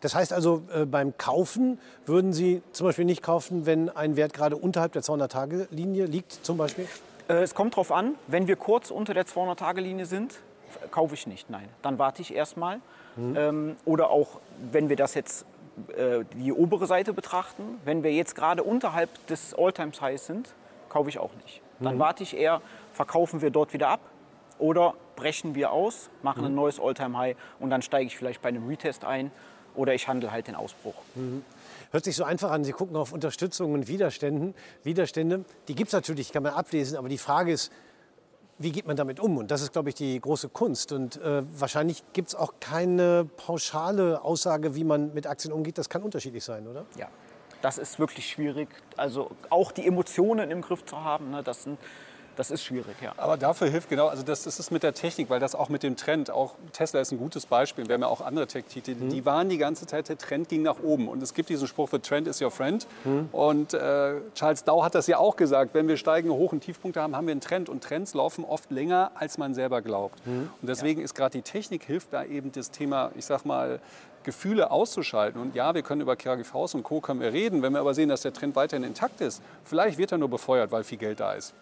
Das 0.00 0.16
heißt 0.16 0.32
also, 0.32 0.64
äh, 0.74 0.84
beim 0.84 1.16
Kaufen 1.16 1.78
würden 2.06 2.32
Sie 2.32 2.60
zum 2.72 2.88
Beispiel 2.88 3.04
nicht 3.04 3.22
kaufen, 3.22 3.66
wenn 3.66 3.88
ein 3.88 4.16
Wert 4.16 4.32
gerade 4.32 4.56
unterhalb 4.56 4.94
der 4.94 5.02
200-Tage-Linie 5.02 6.06
liegt, 6.06 6.44
zum 6.44 6.56
Beispiel? 6.56 6.88
Äh, 7.28 7.34
es 7.34 7.54
kommt 7.54 7.74
darauf 7.74 7.92
an, 7.92 8.16
wenn 8.26 8.48
wir 8.48 8.56
kurz 8.56 8.90
unter 8.90 9.14
der 9.14 9.26
200-Tage-Linie 9.26 10.06
sind, 10.06 10.40
kaufe 10.90 11.14
ich 11.14 11.26
nicht, 11.26 11.50
nein. 11.50 11.68
Dann 11.82 11.98
warte 11.98 12.22
ich 12.22 12.34
erstmal 12.34 12.80
Mhm. 13.16 13.36
Ähm, 13.36 13.76
oder 13.84 14.10
auch, 14.10 14.40
wenn 14.70 14.88
wir 14.88 14.96
das 14.96 15.14
jetzt 15.14 15.44
äh, 15.96 16.24
die 16.34 16.52
obere 16.52 16.86
Seite 16.86 17.12
betrachten, 17.12 17.80
wenn 17.84 18.02
wir 18.02 18.12
jetzt 18.12 18.34
gerade 18.34 18.62
unterhalb 18.62 19.10
des 19.26 19.54
All-Time-Highs 19.54 20.26
sind, 20.26 20.54
kaufe 20.88 21.08
ich 21.08 21.18
auch 21.18 21.34
nicht. 21.44 21.60
Dann 21.80 21.96
mhm. 21.96 22.00
warte 22.00 22.22
ich 22.22 22.36
eher, 22.36 22.60
verkaufen 22.92 23.42
wir 23.42 23.50
dort 23.50 23.72
wieder 23.72 23.88
ab 23.88 24.00
oder 24.58 24.94
brechen 25.16 25.54
wir 25.54 25.72
aus, 25.72 26.10
machen 26.22 26.40
mhm. 26.40 26.48
ein 26.48 26.54
neues 26.54 26.80
All-Time-High 26.80 27.36
und 27.60 27.70
dann 27.70 27.82
steige 27.82 28.06
ich 28.06 28.16
vielleicht 28.16 28.42
bei 28.42 28.48
einem 28.48 28.66
Retest 28.68 29.04
ein 29.04 29.30
oder 29.74 29.94
ich 29.94 30.06
handle 30.06 30.30
halt 30.30 30.48
den 30.48 30.54
Ausbruch. 30.54 30.94
Mhm. 31.14 31.44
Hört 31.90 32.04
sich 32.04 32.16
so 32.16 32.24
einfach 32.24 32.50
an. 32.50 32.64
Sie 32.64 32.72
gucken 32.72 32.96
auf 32.96 33.12
Unterstützung 33.12 33.72
und 33.72 33.88
Widerständen. 33.88 34.54
Widerstände, 34.82 35.44
die 35.68 35.74
gibt 35.74 35.88
es 35.88 35.92
natürlich, 35.92 36.32
kann 36.32 36.42
man 36.42 36.54
ablesen. 36.54 36.96
Aber 36.96 37.08
die 37.08 37.18
Frage 37.18 37.52
ist, 37.52 37.70
wie 38.62 38.72
geht 38.72 38.86
man 38.86 38.96
damit 38.96 39.20
um? 39.20 39.36
Und 39.38 39.50
das 39.50 39.62
ist, 39.62 39.72
glaube 39.72 39.88
ich, 39.88 39.94
die 39.94 40.20
große 40.20 40.48
Kunst. 40.48 40.92
Und 40.92 41.20
äh, 41.20 41.42
wahrscheinlich 41.58 42.02
gibt 42.12 42.28
es 42.28 42.34
auch 42.34 42.54
keine 42.60 43.28
pauschale 43.36 44.22
Aussage, 44.22 44.74
wie 44.74 44.84
man 44.84 45.12
mit 45.14 45.26
Aktien 45.26 45.52
umgeht. 45.52 45.78
Das 45.78 45.88
kann 45.88 46.02
unterschiedlich 46.02 46.44
sein, 46.44 46.66
oder? 46.66 46.84
Ja, 46.96 47.08
das 47.60 47.78
ist 47.78 47.98
wirklich 47.98 48.28
schwierig. 48.28 48.68
Also 48.96 49.30
auch 49.50 49.72
die 49.72 49.86
Emotionen 49.86 50.50
im 50.50 50.62
Griff 50.62 50.84
zu 50.84 51.02
haben, 51.02 51.30
ne, 51.30 51.42
das 51.42 51.64
sind 51.64 51.78
das 52.36 52.50
ist 52.50 52.64
schwierig, 52.64 52.96
ja. 53.00 53.12
Aber 53.16 53.36
dafür 53.36 53.68
hilft 53.68 53.88
genau, 53.88 54.08
also 54.08 54.22
das, 54.22 54.44
das 54.44 54.58
ist 54.58 54.70
mit 54.70 54.82
der 54.82 54.94
Technik, 54.94 55.30
weil 55.30 55.40
das 55.40 55.54
auch 55.54 55.68
mit 55.68 55.82
dem 55.82 55.96
Trend, 55.96 56.30
auch 56.30 56.54
Tesla 56.72 57.00
ist 57.00 57.12
ein 57.12 57.18
gutes 57.18 57.46
Beispiel, 57.46 57.86
wir 57.86 57.94
haben 57.94 58.02
ja 58.02 58.08
auch 58.08 58.20
andere 58.20 58.46
Tech-Titel, 58.46 58.94
mhm. 58.94 59.10
die 59.10 59.24
waren 59.24 59.48
die 59.48 59.58
ganze 59.58 59.86
Zeit, 59.86 60.08
der 60.08 60.18
Trend 60.18 60.48
ging 60.48 60.62
nach 60.62 60.82
oben. 60.82 61.08
Und 61.08 61.22
es 61.22 61.34
gibt 61.34 61.48
diesen 61.48 61.68
Spruch, 61.68 61.88
the 61.90 61.98
trend 61.98 62.28
is 62.28 62.40
your 62.40 62.50
friend. 62.50 62.86
Mhm. 63.04 63.28
Und 63.32 63.74
äh, 63.74 64.14
Charles 64.34 64.64
Dow 64.64 64.82
hat 64.82 64.94
das 64.94 65.06
ja 65.06 65.18
auch 65.18 65.36
gesagt, 65.36 65.74
wenn 65.74 65.88
wir 65.88 65.96
steigende 65.96 66.36
Hoch- 66.36 66.52
und 66.52 66.60
Tiefpunkte 66.60 67.00
haben, 67.00 67.16
haben 67.16 67.26
wir 67.26 67.32
einen 67.32 67.40
Trend. 67.40 67.68
Und 67.68 67.82
Trends 67.82 68.14
laufen 68.14 68.44
oft 68.44 68.70
länger, 68.70 69.12
als 69.14 69.38
man 69.38 69.54
selber 69.54 69.82
glaubt. 69.82 70.24
Mhm. 70.26 70.50
Und 70.60 70.68
deswegen 70.68 71.00
ja. 71.00 71.04
ist 71.04 71.14
gerade 71.14 71.36
die 71.38 71.42
Technik, 71.42 71.84
hilft 71.84 72.12
da 72.12 72.24
eben 72.24 72.52
das 72.52 72.70
Thema, 72.70 73.10
ich 73.16 73.26
sag 73.26 73.44
mal, 73.44 73.80
Gefühle 74.24 74.70
auszuschalten. 74.70 75.40
Und 75.40 75.54
ja, 75.54 75.74
wir 75.74 75.82
können 75.82 76.00
über 76.00 76.16
KGVs 76.16 76.74
und 76.74 76.84
Co. 76.84 77.00
können 77.00 77.20
wir 77.20 77.32
reden. 77.32 77.62
Wenn 77.62 77.72
wir 77.72 77.80
aber 77.80 77.94
sehen, 77.94 78.08
dass 78.08 78.22
der 78.22 78.32
Trend 78.32 78.54
weiterhin 78.54 78.84
intakt 78.84 79.20
ist, 79.20 79.42
vielleicht 79.64 79.98
wird 79.98 80.12
er 80.12 80.18
nur 80.18 80.30
befeuert, 80.30 80.70
weil 80.70 80.84
viel 80.84 80.98
Geld 80.98 81.20
da 81.20 81.32
ist 81.32 81.54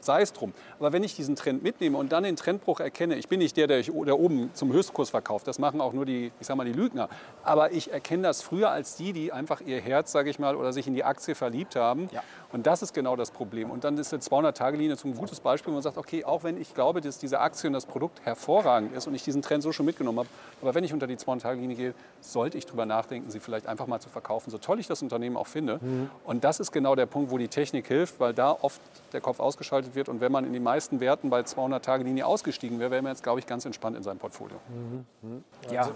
sei 0.00 0.22
es 0.22 0.32
drum. 0.32 0.52
Aber 0.78 0.92
wenn 0.92 1.02
ich 1.02 1.16
diesen 1.16 1.36
Trend 1.36 1.62
mitnehme 1.62 1.98
und 1.98 2.12
dann 2.12 2.22
den 2.24 2.36
Trendbruch 2.36 2.80
erkenne, 2.80 3.16
ich 3.16 3.28
bin 3.28 3.38
nicht 3.38 3.56
der, 3.56 3.66
der, 3.66 3.78
ich, 3.80 3.90
der 3.92 4.18
oben 4.18 4.50
zum 4.54 4.72
Höchstkurs 4.72 5.10
verkauft, 5.10 5.46
das 5.46 5.58
machen 5.58 5.80
auch 5.80 5.92
nur 5.92 6.06
die, 6.06 6.32
ich 6.40 6.46
sag 6.46 6.56
mal, 6.56 6.64
die 6.64 6.72
Lügner. 6.72 7.08
Aber 7.42 7.72
ich 7.72 7.92
erkenne 7.92 8.24
das 8.24 8.42
früher 8.42 8.70
als 8.70 8.96
die, 8.96 9.12
die 9.12 9.32
einfach 9.32 9.60
ihr 9.60 9.80
Herz, 9.80 10.12
sage 10.12 10.30
ich 10.30 10.38
mal, 10.38 10.56
oder 10.56 10.72
sich 10.72 10.86
in 10.86 10.94
die 10.94 11.04
Aktie 11.04 11.34
verliebt 11.34 11.76
haben. 11.76 12.08
Ja. 12.12 12.22
Und 12.52 12.66
das 12.66 12.82
ist 12.82 12.94
genau 12.94 13.16
das 13.16 13.30
Problem. 13.30 13.70
Und 13.70 13.84
dann 13.84 13.98
ist 13.98 14.12
eine 14.12 14.22
200-Tage-Linie 14.22 14.96
zum 14.96 15.14
gutes 15.14 15.40
Beispiel, 15.40 15.72
wo 15.72 15.74
man 15.74 15.82
sagt, 15.82 15.98
okay, 15.98 16.24
auch 16.24 16.44
wenn 16.44 16.60
ich 16.60 16.74
glaube, 16.74 17.00
dass 17.00 17.18
diese 17.18 17.40
Aktie 17.40 17.68
und 17.68 17.74
das 17.74 17.86
Produkt 17.86 18.24
hervorragend 18.24 18.94
ist 18.96 19.06
und 19.06 19.14
ich 19.14 19.24
diesen 19.24 19.42
Trend 19.42 19.62
so 19.62 19.72
schon 19.72 19.86
mitgenommen 19.86 20.20
habe, 20.20 20.28
aber 20.62 20.74
wenn 20.74 20.84
ich 20.84 20.92
unter 20.92 21.06
die 21.06 21.16
200-Tage-Linie 21.16 21.76
gehe, 21.76 21.94
sollte 22.20 22.58
ich 22.58 22.66
darüber 22.66 22.86
nachdenken, 22.86 23.30
sie 23.30 23.40
vielleicht 23.40 23.66
einfach 23.66 23.86
mal 23.86 24.00
zu 24.00 24.08
verkaufen, 24.08 24.50
so 24.50 24.58
toll 24.58 24.80
ich 24.80 24.86
das 24.86 25.02
Unternehmen 25.02 25.36
auch 25.36 25.46
finde. 25.46 25.78
Mhm. 25.80 26.10
Und 26.24 26.44
das 26.44 26.60
ist 26.60 26.72
genau 26.72 26.94
der 26.94 27.06
Punkt, 27.06 27.30
wo 27.30 27.38
die 27.38 27.48
Technik 27.48 27.88
hilft, 27.88 28.20
weil 28.20 28.32
da 28.32 28.56
oft 28.60 28.80
der 29.12 29.20
Kopf 29.20 29.40
ausgeschaltet 29.40 29.85
wird. 29.94 30.08
Und 30.08 30.20
wenn 30.20 30.32
man 30.32 30.44
in 30.44 30.52
den 30.52 30.62
meisten 30.62 31.00
Werten 31.00 31.30
bei 31.30 31.40
200-Tage-Linie 31.40 32.26
ausgestiegen 32.26 32.78
wäre, 32.78 32.90
wäre 32.90 33.02
man 33.02 33.12
jetzt, 33.12 33.22
glaube 33.22 33.40
ich, 33.40 33.46
ganz 33.46 33.64
entspannt 33.64 33.96
in 33.96 34.02
seinem 34.02 34.18
Portfolio. 34.18 34.58
Mhm. 34.68 35.04
Mhm. 35.22 35.44
Ja. 35.70 35.82
Also 35.82 35.94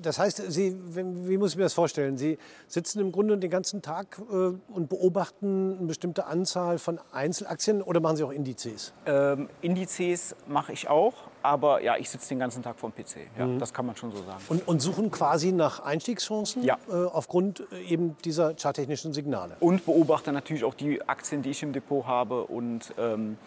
das 0.00 0.18
heißt, 0.18 0.50
Sie, 0.50 0.76
wie 0.94 1.36
muss 1.36 1.52
ich 1.52 1.56
mir 1.56 1.64
das 1.64 1.74
vorstellen? 1.74 2.16
Sie 2.16 2.38
sitzen 2.66 3.00
im 3.00 3.12
Grunde 3.12 3.38
den 3.38 3.50
ganzen 3.50 3.82
Tag 3.82 4.20
äh, 4.30 4.34
und 4.72 4.88
beobachten 4.88 5.76
eine 5.78 5.86
bestimmte 5.86 6.26
Anzahl 6.26 6.78
von 6.78 7.00
Einzelaktien 7.12 7.82
oder 7.82 8.00
machen 8.00 8.16
Sie 8.16 8.24
auch 8.24 8.32
Indizes? 8.32 8.92
Ähm, 9.06 9.48
Indizes 9.60 10.34
mache 10.46 10.72
ich 10.72 10.88
auch, 10.88 11.14
aber 11.42 11.82
ja, 11.82 11.96
ich 11.96 12.10
sitze 12.10 12.28
den 12.30 12.38
ganzen 12.38 12.62
Tag 12.62 12.78
vom 12.78 12.92
PC. 12.92 13.28
Ja, 13.38 13.46
mhm. 13.46 13.58
Das 13.58 13.72
kann 13.72 13.86
man 13.86 13.96
schon 13.96 14.10
so 14.10 14.18
sagen. 14.18 14.42
Und, 14.48 14.66
und 14.66 14.80
suchen 14.80 15.10
quasi 15.10 15.52
nach 15.52 15.80
Einstiegschancen 15.80 16.62
ja. 16.62 16.78
äh, 16.88 16.92
aufgrund 16.92 17.62
äh, 17.72 17.82
eben 17.82 18.16
dieser 18.24 18.54
charttechnischen 18.54 19.12
Signale? 19.12 19.56
Und 19.60 19.84
beobachte 19.86 20.32
natürlich 20.32 20.64
auch 20.64 20.74
die 20.74 21.02
Aktien, 21.08 21.42
die 21.42 21.50
ich 21.50 21.62
im 21.62 21.72
Depot 21.72 22.06
habe. 22.06 22.44
Und, 22.44 22.92
ähm, 22.98 23.38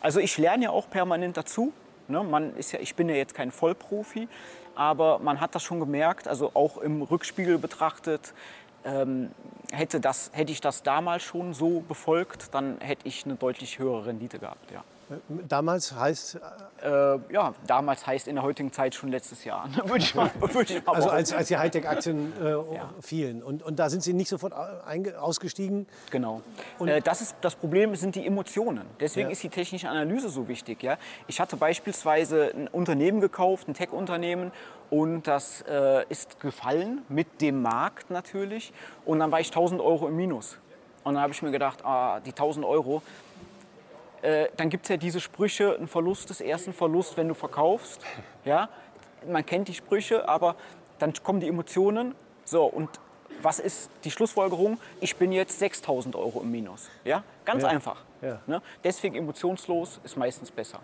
also 0.00 0.20
ich 0.20 0.36
lerne 0.38 0.64
ja 0.64 0.70
auch 0.70 0.88
permanent 0.88 1.36
dazu. 1.36 1.72
Ne? 2.08 2.22
Man 2.22 2.56
ist 2.56 2.72
ja, 2.72 2.80
ich 2.80 2.94
bin 2.94 3.08
ja 3.08 3.14
jetzt 3.14 3.34
kein 3.34 3.50
Vollprofi, 3.50 4.28
aber 4.74 5.18
man 5.18 5.40
hat 5.40 5.54
das 5.54 5.62
schon 5.62 5.80
gemerkt, 5.80 6.28
also 6.28 6.50
auch 6.54 6.78
im 6.78 7.02
Rückspiegel 7.02 7.58
betrachtet, 7.58 8.34
ähm, 8.84 9.30
hätte, 9.72 10.00
das, 10.00 10.30
hätte 10.34 10.52
ich 10.52 10.60
das 10.60 10.82
damals 10.82 11.22
schon 11.22 11.54
so 11.54 11.80
befolgt, 11.80 12.54
dann 12.54 12.78
hätte 12.80 13.06
ich 13.08 13.24
eine 13.24 13.36
deutlich 13.36 13.78
höhere 13.78 14.06
Rendite 14.06 14.38
gehabt. 14.38 14.70
Ja. 14.70 14.84
Damals 15.48 15.92
heißt, 15.92 16.38
Äh, 16.82 17.18
ja, 17.32 17.54
damals 17.66 18.06
heißt 18.06 18.28
in 18.28 18.34
der 18.34 18.44
heutigen 18.44 18.70
Zeit 18.70 18.94
schon 18.94 19.10
letztes 19.10 19.44
Jahr. 19.44 19.68
würde 19.84 19.98
ich 19.98 20.14
mal, 20.14 20.30
würde 20.40 20.74
ich 20.74 20.84
mal 20.84 20.94
also 20.94 21.08
als, 21.08 21.32
als 21.32 21.48
die 21.48 21.56
Hightech-Aktien 21.56 22.32
äh, 22.42 22.56
fielen. 23.00 23.42
Und, 23.42 23.62
und 23.62 23.78
da 23.78 23.88
sind 23.88 24.02
Sie 24.02 24.12
nicht 24.12 24.28
sofort 24.28 24.52
ausgestiegen. 25.18 25.86
Genau. 26.10 26.42
äh, 26.80 27.00
das, 27.00 27.22
ist, 27.22 27.36
das 27.40 27.54
Problem 27.54 27.96
sind 27.96 28.16
die 28.16 28.26
Emotionen. 28.26 28.82
Deswegen 29.00 29.28
Ja. 29.28 29.32
ist 29.32 29.42
die 29.42 29.48
technische 29.48 29.88
Analyse 29.88 30.28
so 30.28 30.46
wichtig. 30.46 30.82
Ja? 30.82 30.98
Ich 31.26 31.40
hatte 31.40 31.56
beispielsweise 31.56 32.52
ein 32.54 32.68
Unternehmen 32.68 33.20
gekauft, 33.20 33.68
ein 33.68 33.74
Tech-Unternehmen, 33.74 34.52
und 34.90 35.26
das 35.26 35.62
äh, 35.62 36.04
ist 36.10 36.38
gefallen 36.40 37.02
mit 37.08 37.40
dem 37.40 37.62
Markt 37.62 38.10
natürlich. 38.10 38.72
Und 39.06 39.20
dann 39.20 39.32
war 39.32 39.40
ich 39.40 39.48
1000 39.48 39.80
Euro 39.80 40.06
im 40.08 40.16
Minus. 40.16 40.58
Und 41.02 41.14
dann 41.14 41.22
habe 41.22 41.32
ich 41.32 41.42
mir 41.42 41.50
gedacht, 41.50 41.84
ah, 41.84 42.20
die 42.20 42.30
1000 42.30 42.64
Euro, 42.64 43.02
äh, 44.24 44.48
dann 44.56 44.70
gibt 44.70 44.84
es 44.86 44.88
ja 44.88 44.96
diese 44.96 45.20
Sprüche, 45.20 45.76
ein 45.78 45.86
Verlust 45.86 46.30
ist 46.30 46.40
erst 46.40 46.66
ein 46.66 46.72
Verlust, 46.72 47.16
wenn 47.16 47.28
du 47.28 47.34
verkaufst. 47.34 48.00
Ja? 48.44 48.68
Man 49.26 49.46
kennt 49.46 49.68
die 49.68 49.74
Sprüche, 49.74 50.28
aber 50.28 50.56
dann 50.98 51.14
kommen 51.22 51.40
die 51.40 51.48
Emotionen. 51.48 52.14
So, 52.44 52.66
und 52.66 52.90
was 53.40 53.58
ist 53.58 53.88
die 54.04 54.10
Schlussfolgerung? 54.10 54.78
Ich 55.00 55.16
bin 55.16 55.32
jetzt 55.32 55.58
6000 55.58 56.14
Euro 56.14 56.42
im 56.42 56.50
Minus. 56.50 56.90
Ja? 57.04 57.22
Ganz 57.46 57.62
Ja. 57.62 57.70
einfach. 57.70 58.02
Ja. 58.24 58.38
Ne? 58.46 58.62
Deswegen 58.82 59.14
emotionslos 59.16 60.00
ist 60.02 60.16
meistens 60.16 60.50
besser. 60.50 60.78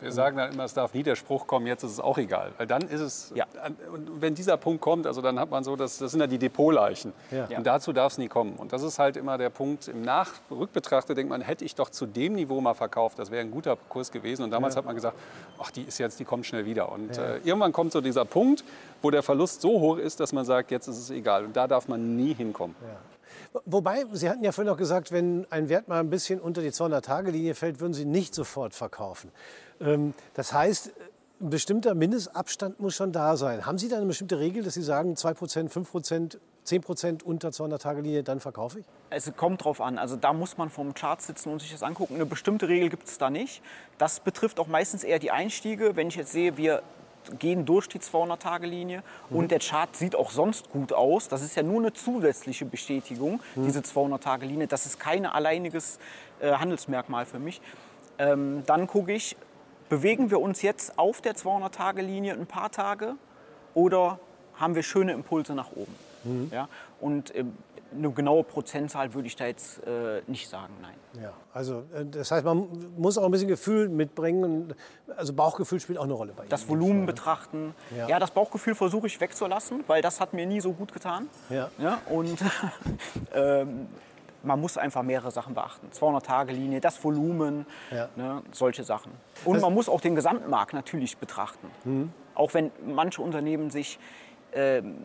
Wir 0.00 0.12
sagen 0.12 0.36
dann 0.36 0.52
immer, 0.52 0.64
es 0.64 0.74
darf 0.74 0.94
nie 0.94 1.02
der 1.02 1.16
Spruch 1.16 1.46
kommen, 1.46 1.66
jetzt 1.66 1.82
ist 1.82 1.92
es 1.92 2.00
auch 2.00 2.18
egal. 2.18 2.52
Weil 2.56 2.66
dann 2.66 2.82
ist 2.82 3.00
es, 3.00 3.32
Ja. 3.34 3.46
und 3.92 4.20
wenn 4.20 4.34
dieser 4.34 4.56
Punkt 4.56 4.80
kommt, 4.80 5.06
also 5.06 5.20
dann 5.20 5.38
hat 5.40 5.50
man 5.50 5.64
so, 5.64 5.74
das, 5.76 5.98
das 5.98 6.10
sind 6.12 6.20
ja 6.20 6.26
die 6.26 6.38
Depotleichen. 6.38 7.12
Ja. 7.30 7.48
Und 7.56 7.64
dazu 7.66 7.92
darf 7.92 8.12
es 8.12 8.18
nie 8.18 8.28
kommen. 8.28 8.54
Und 8.56 8.72
das 8.72 8.82
ist 8.82 8.98
halt 8.98 9.16
immer 9.16 9.38
der 9.38 9.50
Punkt, 9.50 9.88
im 9.88 10.02
Nachrückbetrachte 10.02 11.14
denkt 11.14 11.30
man, 11.30 11.40
hätte 11.40 11.64
ich 11.64 11.74
doch 11.74 11.90
zu 11.90 12.06
dem 12.06 12.34
Niveau 12.34 12.60
mal 12.60 12.74
verkauft, 12.74 13.18
das 13.18 13.30
wäre 13.30 13.40
ein 13.40 13.50
guter 13.50 13.76
Kurs 13.88 14.12
gewesen. 14.12 14.42
Und 14.44 14.50
damals 14.50 14.76
hat 14.76 14.84
man 14.84 14.94
gesagt, 14.94 15.16
ach, 15.60 15.70
die 15.70 15.82
ist 15.82 15.98
jetzt, 15.98 16.20
die 16.20 16.24
kommt 16.24 16.46
schnell 16.46 16.64
wieder. 16.64 16.90
Und 16.92 17.18
äh, 17.18 17.38
irgendwann 17.38 17.72
kommt 17.72 17.92
so 17.92 18.00
dieser 18.00 18.24
Punkt, 18.24 18.64
wo 19.02 19.10
der 19.10 19.22
Verlust 19.22 19.60
so 19.60 19.80
hoch 19.80 19.98
ist, 19.98 20.20
dass 20.20 20.32
man 20.32 20.44
sagt, 20.44 20.70
jetzt 20.70 20.86
ist 20.88 20.98
es 20.98 21.10
egal. 21.10 21.44
Und 21.44 21.56
da 21.56 21.66
darf 21.66 21.88
man 21.88 22.16
nie 22.16 22.34
hinkommen. 22.34 22.74
Wobei, 23.64 24.04
Sie 24.12 24.28
hatten 24.28 24.42
ja 24.42 24.50
vorhin 24.50 24.70
noch 24.70 24.76
gesagt, 24.76 25.12
wenn 25.12 25.46
ein 25.50 25.68
Wert 25.68 25.86
mal 25.86 26.00
ein 26.00 26.10
bisschen 26.10 26.40
unter 26.40 26.60
die 26.60 26.70
200-Tage-Linie 26.70 27.54
fällt, 27.54 27.78
würden 27.78 27.94
Sie 27.94 28.04
nicht 28.04 28.34
sofort 28.34 28.74
verkaufen. 28.74 29.30
Ähm, 29.80 30.12
Das 30.34 30.52
heißt, 30.52 30.92
ein 31.40 31.50
bestimmter 31.50 31.94
Mindestabstand 31.94 32.80
muss 32.80 32.94
schon 32.96 33.12
da 33.12 33.36
sein. 33.36 33.64
Haben 33.64 33.78
Sie 33.78 33.88
da 33.88 33.96
eine 33.96 34.06
bestimmte 34.06 34.40
Regel, 34.40 34.64
dass 34.64 34.74
Sie 34.74 34.82
sagen, 34.82 35.14
2%, 35.14 35.70
5%, 35.70 36.38
10% 36.66 37.22
unter 37.22 37.50
200-Tage-Linie, 37.50 38.24
dann 38.24 38.40
verkaufe 38.40 38.80
ich? 38.80 38.86
Es 39.10 39.30
kommt 39.36 39.62
drauf 39.64 39.80
an. 39.80 39.98
Also 39.98 40.16
da 40.16 40.32
muss 40.32 40.56
man 40.56 40.70
vom 40.70 40.94
Chart 40.94 41.22
sitzen 41.22 41.50
und 41.50 41.60
sich 41.60 41.70
das 41.70 41.84
angucken. 41.84 42.16
Eine 42.16 42.26
bestimmte 42.26 42.66
Regel 42.68 42.88
gibt 42.88 43.06
es 43.06 43.18
da 43.18 43.30
nicht. 43.30 43.62
Das 43.98 44.18
betrifft 44.18 44.58
auch 44.58 44.66
meistens 44.66 45.04
eher 45.04 45.20
die 45.20 45.30
Einstiege. 45.30 45.94
Wenn 45.94 46.08
ich 46.08 46.16
jetzt 46.16 46.32
sehe, 46.32 46.56
wir 46.56 46.82
gehen 47.38 47.64
durch 47.64 47.88
die 47.88 47.98
200-Tage-Linie 47.98 49.02
und 49.30 49.50
der 49.50 49.58
Chart 49.58 49.94
sieht 49.96 50.16
auch 50.16 50.30
sonst 50.30 50.70
gut 50.70 50.92
aus. 50.92 51.28
Das 51.28 51.42
ist 51.42 51.56
ja 51.56 51.62
nur 51.62 51.80
eine 51.80 51.92
zusätzliche 51.92 52.64
Bestätigung, 52.64 53.40
diese 53.56 53.80
200-Tage-Linie. 53.80 54.66
Das 54.66 54.86
ist 54.86 54.98
kein 55.00 55.26
alleiniges 55.26 55.98
äh, 56.40 56.52
Handelsmerkmal 56.52 57.26
für 57.26 57.38
mich. 57.38 57.60
Ähm, 58.18 58.62
dann 58.66 58.86
gucke 58.86 59.12
ich, 59.12 59.36
bewegen 59.88 60.30
wir 60.30 60.40
uns 60.40 60.62
jetzt 60.62 60.98
auf 60.98 61.20
der 61.20 61.34
200-Tage-Linie 61.34 62.34
ein 62.34 62.46
paar 62.46 62.70
Tage 62.70 63.14
oder 63.74 64.18
haben 64.54 64.74
wir 64.74 64.82
schöne 64.82 65.12
Impulse 65.12 65.54
nach 65.54 65.72
oben? 65.72 65.94
Ja? 66.52 66.68
Und 67.00 67.34
ähm, 67.34 67.56
eine 67.96 68.10
genaue 68.10 68.44
Prozentzahl 68.44 69.14
würde 69.14 69.28
ich 69.28 69.36
da 69.36 69.46
jetzt 69.46 69.86
äh, 69.86 70.22
nicht 70.26 70.48
sagen, 70.48 70.74
nein. 70.82 70.94
Ja, 71.22 71.32
also 71.52 71.84
äh, 71.94 72.04
das 72.04 72.30
heißt, 72.30 72.44
man 72.44 72.68
muss 72.96 73.18
auch 73.18 73.24
ein 73.24 73.30
bisschen 73.30 73.48
Gefühl 73.48 73.88
mitbringen. 73.88 74.74
Also 75.16 75.32
Bauchgefühl 75.32 75.80
spielt 75.80 75.98
auch 75.98 76.04
eine 76.04 76.12
Rolle 76.14 76.32
bei 76.32 76.42
Ihnen. 76.42 76.50
Das 76.50 76.68
Volumen 76.68 77.06
betrachten. 77.06 77.74
Ja. 77.96 78.08
Ja. 78.08 78.18
das 78.18 78.30
Bauchgefühl 78.32 78.74
versuche 78.74 79.06
ich 79.06 79.20
wegzulassen, 79.20 79.84
weil 79.86 80.02
das 80.02 80.20
hat 80.20 80.32
mir 80.32 80.46
nie 80.46 80.60
so 80.60 80.72
gut 80.72 80.92
getan. 80.92 81.28
Ja. 81.50 81.70
und 82.10 82.38
ähm, 83.34 83.86
man 84.42 84.60
muss 84.60 84.76
einfach 84.76 85.02
mehrere 85.02 85.30
Sachen 85.30 85.54
beachten. 85.54 85.88
200-Tage-Linie, 85.92 86.80
das 86.80 87.02
Volumen, 87.02 87.64
Ja. 87.90 88.08
ne, 88.16 88.42
solche 88.52 88.84
Sachen. 88.84 89.12
Und 89.44 89.60
man 89.60 89.72
muss 89.72 89.88
auch 89.88 90.00
den 90.00 90.14
Gesamtmarkt 90.14 90.74
natürlich 90.74 91.16
betrachten. 91.16 91.68
Mhm. 91.84 92.12
Auch 92.34 92.52
wenn 92.54 92.70
manche 92.86 93.22
Unternehmen 93.22 93.70
sich 93.70 93.98
ähm, 94.52 94.98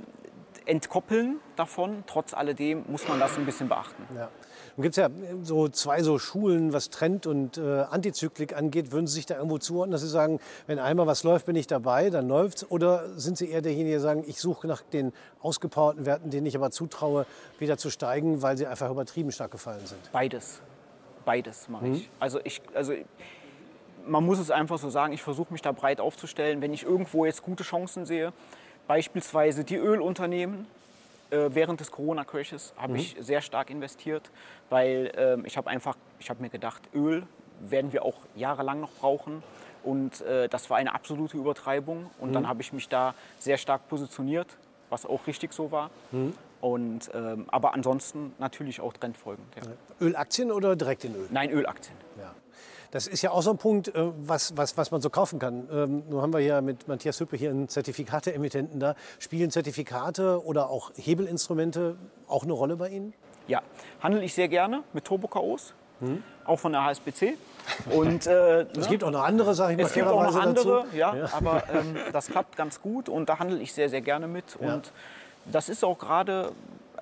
entkoppeln 0.70 1.40
davon, 1.56 2.04
trotz 2.08 2.34
alledem 2.34 2.84
muss 2.88 3.08
man 3.08 3.20
das 3.20 3.38
ein 3.38 3.46
bisschen 3.46 3.68
beachten. 3.68 4.04
Ja. 4.16 4.30
Nun 4.78 4.84
gibt 4.84 4.98
es 4.98 5.02
ja 5.02 5.10
so 5.42 5.68
zwei 5.68 6.04
so 6.04 6.20
Schulen, 6.20 6.72
was 6.72 6.90
Trend 6.90 7.26
und 7.28 7.58
äh, 7.58 7.82
Antizyklik 7.90 8.56
angeht. 8.56 8.92
Würden 8.92 9.08
Sie 9.08 9.16
sich 9.16 9.26
da 9.26 9.36
irgendwo 9.36 9.58
zuordnen, 9.58 9.92
dass 9.92 10.02
Sie 10.02 10.08
sagen, 10.08 10.40
wenn 10.68 10.80
einmal 10.80 11.08
was 11.08 11.24
läuft, 11.24 11.48
bin 11.48 11.56
ich 11.56 11.68
dabei, 11.68 12.10
dann 12.10 12.28
läuft's? 12.30 12.66
Oder 12.70 13.10
sind 13.20 13.38
Sie 13.38 13.50
eher 13.50 13.62
derjenige, 13.62 13.92
der 13.92 14.00
sagen, 14.00 14.24
ich 14.28 14.40
suche 14.40 14.68
nach 14.68 14.82
den 14.82 15.12
ausgepowerten 15.42 16.06
Werten, 16.06 16.30
denen 16.30 16.46
ich 16.46 16.56
aber 16.56 16.72
zutraue, 16.72 17.26
wieder 17.58 17.78
zu 17.78 17.90
steigen, 17.90 18.42
weil 18.42 18.56
sie 18.58 18.68
einfach 18.68 18.90
übertrieben 18.90 19.32
stark 19.32 19.52
gefallen 19.52 19.86
sind? 19.86 20.00
Beides. 20.12 20.62
Beides 21.26 21.68
mache 21.68 21.86
Mhm. 21.86 21.94
ich. 21.96 22.10
Also 22.20 22.40
ich, 22.44 22.62
also 22.74 22.94
man 24.08 24.24
muss 24.26 24.40
es 24.40 24.50
einfach 24.52 24.78
so 24.78 24.90
sagen, 24.90 25.14
ich 25.14 25.22
versuche 25.22 25.52
mich 25.52 25.62
da 25.62 25.72
breit 25.72 26.00
aufzustellen. 26.00 26.62
Wenn 26.62 26.74
ich 26.74 26.84
irgendwo 26.84 27.26
jetzt 27.26 27.44
gute 27.44 27.64
Chancen 27.64 28.06
sehe, 28.06 28.32
beispielsweise 28.89 29.63
die 29.63 29.77
Ölunternehmen, 29.77 30.65
äh, 31.29 31.50
während 31.53 31.79
des 31.79 31.91
Corona-Crashes 31.91 32.74
habe 32.75 32.98
ich 32.98 33.15
sehr 33.19 33.41
stark 33.41 33.69
investiert, 33.69 34.31
weil 34.72 35.12
ähm, 35.15 35.46
ich 35.46 35.58
habe 35.58 35.69
einfach, 35.69 35.96
ich 36.19 36.31
habe 36.31 36.41
mir 36.41 36.50
gedacht, 36.50 36.81
Öl 36.96 37.24
werden 37.60 37.93
wir 37.93 38.03
auch 38.03 38.15
jahrelang 38.36 38.81
noch 38.81 38.91
brauchen. 38.93 39.43
Und 39.84 40.22
äh, 40.22 40.50
das 40.50 40.72
war 40.72 40.77
eine 40.77 40.96
absolute 40.96 41.38
Übertreibung. 41.38 42.10
Und 42.19 42.34
dann 42.34 42.48
habe 42.48 42.62
ich 42.63 42.74
mich 42.74 42.89
da 42.89 43.13
sehr 43.38 43.58
stark 43.58 43.88
positioniert, 43.89 44.48
was 44.89 45.05
auch 45.05 45.27
richtig 45.27 45.53
so 45.53 45.72
war. 45.72 45.91
Und, 46.60 47.12
ähm, 47.13 47.46
aber 47.50 47.75
ansonsten 47.75 48.34
natürlich 48.39 48.81
auch 48.81 48.93
trendfolgend. 48.93 49.48
Ja. 49.55 49.62
Ölaktien 50.01 50.51
oder 50.51 50.75
direkt 50.75 51.05
in 51.05 51.13
Öl? 51.13 51.27
Nein, 51.29 51.51
Ölaktien. 51.51 51.96
Ja. 52.17 52.34
Das 52.91 53.05
ist 53.05 53.22
ja 53.22 53.31
auch 53.31 53.41
so 53.41 53.51
ein 53.51 53.58
Punkt, 53.58 53.89
äh, 53.89 54.12
was, 54.17 54.58
was, 54.58 54.75
was 54.77 54.91
man 54.91 55.01
so 55.01 55.10
kaufen 55.10 55.38
kann. 55.38 55.67
Ähm, 55.72 56.03
nun 56.10 56.22
haben 56.22 56.34
wir 56.34 56.39
ja 56.39 56.62
mit 56.62 56.88
Matthias 56.88 57.19
Hüppe 57.19 57.38
hier 57.38 57.51
einen 57.51 57.69
Zertifikate-Emittenten 57.69 58.79
da. 58.79 58.96
Spielen 59.19 59.51
Zertifikate 59.51 60.43
oder 60.43 60.69
auch 60.69 60.91
Hebelinstrumente 60.96 61.98
auch 62.27 62.43
eine 62.43 62.53
Rolle 62.53 62.77
bei 62.77 62.89
Ihnen? 62.89 63.13
Ja, 63.48 63.62
handle 64.01 64.24
ich 64.24 64.34
sehr 64.34 64.48
gerne 64.48 64.84
mit 64.93 65.05
Turbo-KOs, 65.05 65.74
auch 66.46 66.60
von 66.60 66.72
der 66.72 66.84
HSBC. 66.84 67.36
Und, 67.91 68.25
äh, 68.25 68.62
Es 68.77 68.88
gibt 68.88 69.03
auch 69.03 69.12
noch 69.12 69.24
andere, 69.24 69.53
sage 69.53 69.74
ich 69.74 69.77
mal, 69.77 69.86
es 69.86 69.93
gibt 69.93 70.08
auch 70.08 70.24
noch 70.24 70.36
andere, 70.36 70.84
dazu. 70.86 70.98
ja, 70.98 71.29
aber 71.34 71.63
ähm, 71.74 71.96
das 72.12 72.27
klappt 72.27 72.55
ganz 72.55 72.81
gut 72.81 73.10
und 73.10 73.29
da 73.29 73.38
handle 73.38 73.60
ich 73.60 73.74
sehr, 73.74 73.89
sehr 73.89 74.01
gerne 74.01 74.27
mit. 74.27 74.58
Ja. 74.60 74.74
Und 74.74 74.91
das 75.46 75.69
ist 75.69 75.84
auch 75.84 76.00
gerade, 76.00 76.51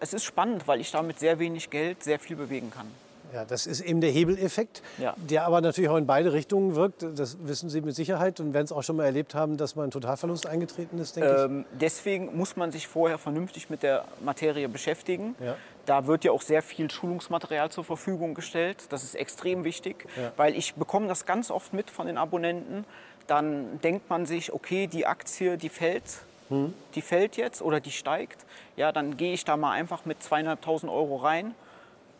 es 0.01 0.13
ist 0.13 0.25
spannend, 0.25 0.67
weil 0.67 0.81
ich 0.81 0.91
da 0.91 1.01
mit 1.01 1.19
sehr 1.19 1.39
wenig 1.39 1.69
Geld 1.69 2.03
sehr 2.03 2.19
viel 2.19 2.35
bewegen 2.35 2.71
kann. 2.71 2.87
Ja, 3.33 3.43
das 3.45 3.67
ist 3.67 3.81
eben 3.81 3.99
der 4.01 4.09
Hebeleffekt, 4.11 4.81
Ja. 4.97 5.13
der 5.17 5.45
aber 5.45 5.59
natürlich 5.61 5.89
auch 5.89 5.97
in 5.97 6.05
beide 6.07 6.31
Richtungen 6.33 6.75
wirkt. 6.75 7.05
Das 7.15 7.37
wissen 7.41 7.69
Sie 7.69 7.81
mit 7.81 7.95
Sicherheit 7.95 8.39
und 8.39 8.53
werden 8.53 8.65
es 8.65 8.71
auch 8.71 8.83
schon 8.83 8.95
mal 8.95 9.03
erlebt 9.05 9.35
haben, 9.35 9.57
dass 9.57 9.75
mal 9.75 9.83
ein 9.83 9.91
Totalverlust 9.91 10.47
eingetreten 10.47 10.97
ist, 10.99 11.15
denke 11.15 11.29
Ähm, 11.29 11.65
deswegen 11.73 12.35
muss 12.37 12.55
man 12.55 12.71
sich 12.71 12.87
vorher 12.87 13.17
vernünftig 13.17 13.69
mit 13.69 13.83
der 13.83 14.05
Materie 14.21 14.69
beschäftigen. 14.69 15.35
Ja. 15.43 15.55
Da 15.85 16.07
wird 16.07 16.23
ja 16.23 16.31
auch 16.31 16.41
sehr 16.41 16.61
viel 16.61 16.89
Schulungsmaterial 16.89 17.69
zur 17.69 17.83
Verfügung 17.83 18.33
gestellt. 18.33 18.85
Das 18.89 19.03
ist 19.03 19.15
extrem 19.15 19.63
wichtig, 19.63 20.05
Ja. 20.15 20.31
weil 20.37 20.55
ich 20.55 20.75
bekomme 20.75 21.07
das 21.07 21.25
ganz 21.25 21.51
oft 21.51 21.73
mit 21.73 21.89
von 21.89 22.07
den 22.07 22.17
Abonnenten. 22.17 22.85
Dann 23.27 23.81
denkt 23.81 24.09
man 24.09 24.25
sich, 24.25 24.53
okay, 24.53 24.87
die 24.87 25.05
Aktie, 25.05 25.57
die 25.57 25.69
fällt, 25.69 26.03
Hm. 26.49 26.73
die 26.95 27.01
fällt 27.01 27.35
jetzt 27.35 27.61
oder 27.61 27.81
die 27.81 27.91
steigt. 27.91 28.45
Ja, 28.77 28.93
dann 28.93 29.17
gehe 29.17 29.33
ich 29.33 29.43
da 29.43 29.57
mal 29.57 29.71
einfach 29.71 30.05
mit 30.05 30.23
zweieinhalbtausend 30.23 30.89
Euro 30.89 31.17
rein, 31.17 31.53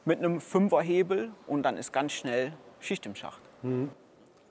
mit 0.07 0.19
einem 0.19 0.41
Fünferhebel 0.41 1.29
und 1.47 1.63
dann 1.63 1.77
ist 1.77 1.91
ganz 1.93 2.13
schnell 2.13 2.53
Schicht 2.79 3.05
im 3.05 3.15
Schacht. 3.15 3.41
ich. 3.63 3.69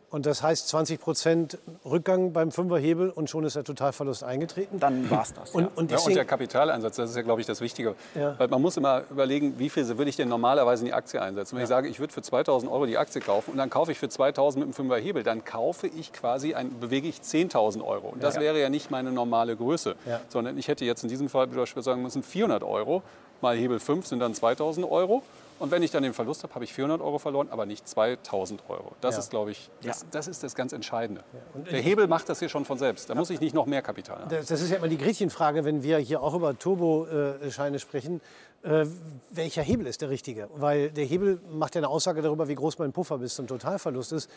Und 0.09 0.25
das 0.25 0.41
heißt 0.41 0.69
20 0.69 1.01
Prozent 1.01 1.59
Rückgang 1.85 2.33
beim 2.33 2.53
Fünferhebel 2.53 3.11
und 3.11 3.29
schon 3.29 3.43
ist 3.43 3.57
der 3.57 3.65
Totalverlust 3.65 4.23
eingetreten. 4.23 4.79
Dann 4.79 5.11
war 5.11 5.23
es 5.23 5.35
das. 5.35 5.51
Und, 5.51 5.65
ja. 5.65 5.71
und 5.75 5.91
Ja, 5.91 5.99
und 5.99 6.15
der 6.15 6.25
Kapitaleinsatz, 6.25 6.95
das 6.97 7.11
ist 7.11 7.17
ja, 7.17 7.23
glaube 7.23 7.41
ich, 7.41 7.47
das 7.47 7.61
Wichtige. 7.61 7.97
Ja. 8.15 8.39
Weil 8.39 8.47
man 8.47 8.63
muss 8.63 8.77
immer 8.77 9.03
überlegen, 9.11 9.59
wie 9.59 9.69
viel 9.69 9.87
würde 9.99 10.09
ich 10.09 10.15
denn 10.15 10.29
normalerweise 10.29 10.83
in 10.85 10.87
die 10.87 10.93
Aktie 10.95 11.21
einsetzen. 11.21 11.57
Wenn 11.57 11.65
ich 11.65 11.69
sage, 11.69 11.89
ich 11.89 11.99
würde 11.99 12.13
für 12.13 12.23
2000 12.23 12.71
Euro 12.71 12.87
die 12.87 12.97
Aktie 12.99 13.21
kaufen 13.21 13.51
und 13.51 13.57
dann 13.57 13.69
kaufe 13.69 13.91
ich 13.91 13.99
für 13.99 14.09
2000 14.09 14.61
mit 14.61 14.67
einem 14.69 14.75
Fünfer 14.75 14.97
Hebel, 14.97 15.25
dann 15.25 15.45
kaufe 15.45 15.89
ich 15.89 16.13
quasi, 16.13 16.55
ein, 16.55 16.79
bewege 16.79 17.09
ich 17.09 17.17
10.000 17.21 17.83
Euro. 17.85 18.09
Und 18.11 18.23
das 18.23 18.37
Ja. 18.37 18.43
wäre 18.43 18.61
ja 18.61 18.69
nicht 18.69 18.93
meine 18.93 19.11
normale 19.11 19.57
Größe, 19.57 19.97
Ja. 20.07 20.21
sondern 20.29 20.57
ich 20.57 20.69
hätte 20.69 20.85
jetzt 20.85 21.03
in 21.03 21.09
diesem 21.09 21.29
Fall 21.29 21.49
beispielsweise 21.49 21.83
sagen 21.87 22.03
müssen, 22.03 22.23
400 22.23 22.63
Euro 22.63 23.03
mal 23.41 23.57
Hebel 23.57 23.81
5 23.81 24.07
sind 24.07 24.21
dann 24.21 24.35
2000 24.35 24.89
Euro. 24.89 25.25
Und 25.59 25.71
wenn 25.71 25.83
ich 25.83 25.91
dann 25.91 26.03
den 26.03 26.13
Verlust 26.13 26.43
habe, 26.43 26.55
habe 26.55 26.65
ich 26.65 26.73
400 26.75 27.01
Euro 27.01 27.19
verloren, 27.19 27.49
aber 27.51 27.65
nicht 27.65 27.89
2000 27.89 28.63
Euro. 28.69 28.93
Das 29.01 29.15
Ja. 29.15 29.21
ist, 29.21 29.31
glaube 29.31 29.53
ich, 29.53 29.71
das, 29.83 30.03
Ja. 30.03 30.07
das 30.11 30.29
ist 30.29 30.43
das 30.43 30.55
ganz 30.55 30.73
Entscheidende. 30.73 31.25
Und 31.55 31.71
Der 31.71 31.81
Hebel 31.81 32.07
macht 32.09 32.29
das 32.29 32.39
hier 32.41 32.49
schon 32.51 32.65
von 32.67 32.77
selbst. 32.79 33.09
Da 33.09 33.15
muss 33.15 33.31
ich 33.31 33.41
nicht 33.41 33.55
noch 33.55 33.65
mehr 33.67 33.81
Kapital 33.83 34.19
haben. 34.21 34.29
das, 34.29 34.47
das 34.47 34.61
ist 34.61 34.71
ja 34.71 34.77
immer 34.77 34.89
die 34.89 34.99
Gretchenfrage, 34.99 35.65
wenn 35.65 35.83
wir 35.83 35.99
hier 35.99 36.23
auch 36.23 36.35
über 36.35 36.59
Turboscheine 36.59 37.79
sprechen. 37.79 38.21
Äh, 38.63 38.87
welcher 39.31 39.63
Hebel 39.63 39.87
ist 39.87 40.03
der 40.03 40.11
richtige? 40.11 40.49
Weil 40.57 40.91
der 40.91 41.05
Hebel 41.05 41.41
macht 41.51 41.75
ja 41.75 41.81
eine 41.81 41.89
Aussage 41.89 42.21
darüber, 42.21 42.49
wie 42.49 42.55
groß 42.55 42.79
mein 42.79 42.93
Puffer 42.93 43.19
bis 43.19 43.35
zum 43.35 43.47
Totalverlust 43.47 44.13
ist. 44.13 44.31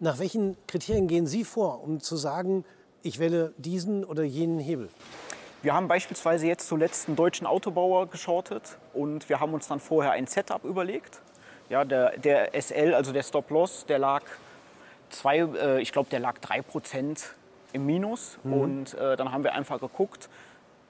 nach 0.00 0.18
welchen 0.18 0.56
Kriterien 0.66 1.06
gehen 1.08 1.26
Sie 1.26 1.44
vor, 1.44 1.82
um 1.82 2.00
zu 2.00 2.16
sagen, 2.16 2.64
ich 3.02 3.18
wähle 3.20 3.54
diesen 3.58 4.04
oder 4.04 4.22
jenen 4.24 4.58
Hebel? 4.58 4.88
Wir 5.64 5.72
haben 5.72 5.88
beispielsweise 5.88 6.46
jetzt 6.46 6.68
zuletzt 6.68 7.08
einen 7.08 7.16
deutschen 7.16 7.46
Autobauer 7.46 8.06
geschortet 8.06 8.76
und 8.92 9.30
wir 9.30 9.40
haben 9.40 9.54
uns 9.54 9.66
dann 9.66 9.80
vorher 9.80 10.12
ein 10.12 10.26
Setup 10.26 10.62
überlegt. 10.62 11.22
Ja, 11.70 11.86
der, 11.86 12.18
der 12.18 12.50
SL, 12.60 12.92
also 12.92 13.12
der 13.12 13.22
Stop-Loss, 13.22 13.86
der 13.86 13.98
lag 13.98 14.24
zwei, 15.08 15.38
äh, 15.38 15.80
ich 15.80 15.90
glaube, 15.90 16.10
der 16.10 16.20
lag 16.20 16.36
3% 16.38 17.30
im 17.72 17.86
Minus. 17.86 18.36
Mhm. 18.42 18.52
Und 18.52 18.94
äh, 18.94 19.16
dann 19.16 19.32
haben 19.32 19.42
wir 19.42 19.54
einfach 19.54 19.80
geguckt, 19.80 20.28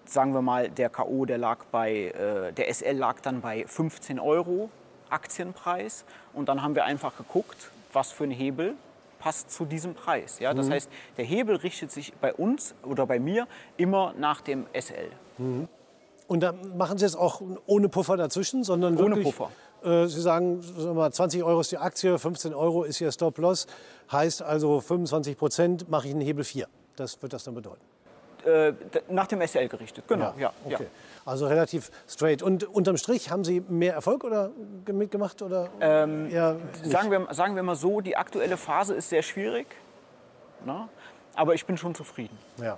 sagen 0.06 0.34
wir 0.34 0.42
mal, 0.42 0.68
der 0.68 0.90
K.O., 0.90 1.24
der 1.24 1.38
lag 1.38 1.58
bei, 1.70 2.06
äh, 2.08 2.52
der 2.52 2.74
SL 2.74 2.96
lag 2.96 3.20
dann 3.20 3.42
bei 3.42 3.64
15 3.68 4.18
Euro 4.18 4.70
Aktienpreis. 5.08 6.04
Und 6.32 6.48
dann 6.48 6.64
haben 6.64 6.74
wir 6.74 6.84
einfach 6.84 7.16
geguckt, 7.16 7.70
was 7.92 8.10
für 8.10 8.24
ein 8.24 8.32
Hebel 8.32 8.74
passt 9.24 9.50
zu 9.50 9.64
diesem 9.64 9.94
Preis. 9.94 10.38
Ja? 10.38 10.52
Das 10.52 10.66
mhm. 10.66 10.72
heißt, 10.72 10.90
der 11.16 11.24
Hebel 11.24 11.56
richtet 11.56 11.90
sich 11.90 12.12
bei 12.20 12.34
uns 12.34 12.74
oder 12.82 13.06
bei 13.06 13.18
mir 13.18 13.48
immer 13.78 14.12
nach 14.18 14.42
dem 14.42 14.66
SL. 14.78 15.08
Mhm. 15.38 15.66
Und 16.26 16.40
da 16.40 16.52
machen 16.52 16.98
Sie 16.98 17.06
es 17.06 17.16
auch 17.16 17.40
ohne 17.64 17.88
Puffer 17.88 18.18
dazwischen, 18.18 18.64
sondern 18.64 18.98
ohne 18.98 19.16
wirklich, 19.16 19.34
Puffer. 19.34 19.50
Äh, 19.82 20.08
Sie 20.08 20.20
sagen, 20.20 20.60
sagen 20.60 20.94
mal, 20.94 21.10
20 21.10 21.42
Euro 21.42 21.60
ist 21.60 21.72
die 21.72 21.78
Aktie, 21.78 22.18
15 22.18 22.52
Euro 22.52 22.84
ist 22.84 23.00
Ihr 23.00 23.10
Stop-Loss. 23.10 23.66
Heißt 24.12 24.42
also 24.42 24.82
25 24.82 25.38
Prozent 25.38 25.88
mache 25.88 26.06
ich 26.06 26.12
einen 26.12 26.20
Hebel 26.20 26.44
4. 26.44 26.66
Das 26.96 27.22
wird 27.22 27.32
das 27.32 27.44
dann 27.44 27.54
bedeuten. 27.54 27.93
Äh, 28.44 28.74
nach 29.08 29.26
dem 29.26 29.40
SL 29.46 29.68
gerichtet, 29.68 30.04
genau. 30.06 30.34
Ja, 30.38 30.52
okay. 30.64 30.84
ja. 30.84 30.88
Also 31.24 31.46
relativ 31.46 31.90
straight. 32.06 32.42
Und 32.42 32.64
unterm 32.64 32.98
Strich 32.98 33.30
haben 33.30 33.44
Sie 33.44 33.62
mehr 33.68 33.94
Erfolg 33.94 34.24
oder 34.24 34.50
mitgemacht? 34.86 35.40
Oder 35.40 35.70
ähm, 35.80 36.30
sagen, 36.82 37.10
wir, 37.10 37.26
sagen 37.30 37.56
wir 37.56 37.62
mal 37.62 37.76
so, 37.76 38.02
die 38.02 38.16
aktuelle 38.16 38.58
Phase 38.58 38.94
ist 38.94 39.08
sehr 39.08 39.22
schwierig. 39.22 39.66
Ne? 40.66 40.88
Aber 41.34 41.54
ich 41.54 41.64
bin 41.64 41.78
schon 41.78 41.94
zufrieden. 41.94 42.36
Ja. 42.60 42.76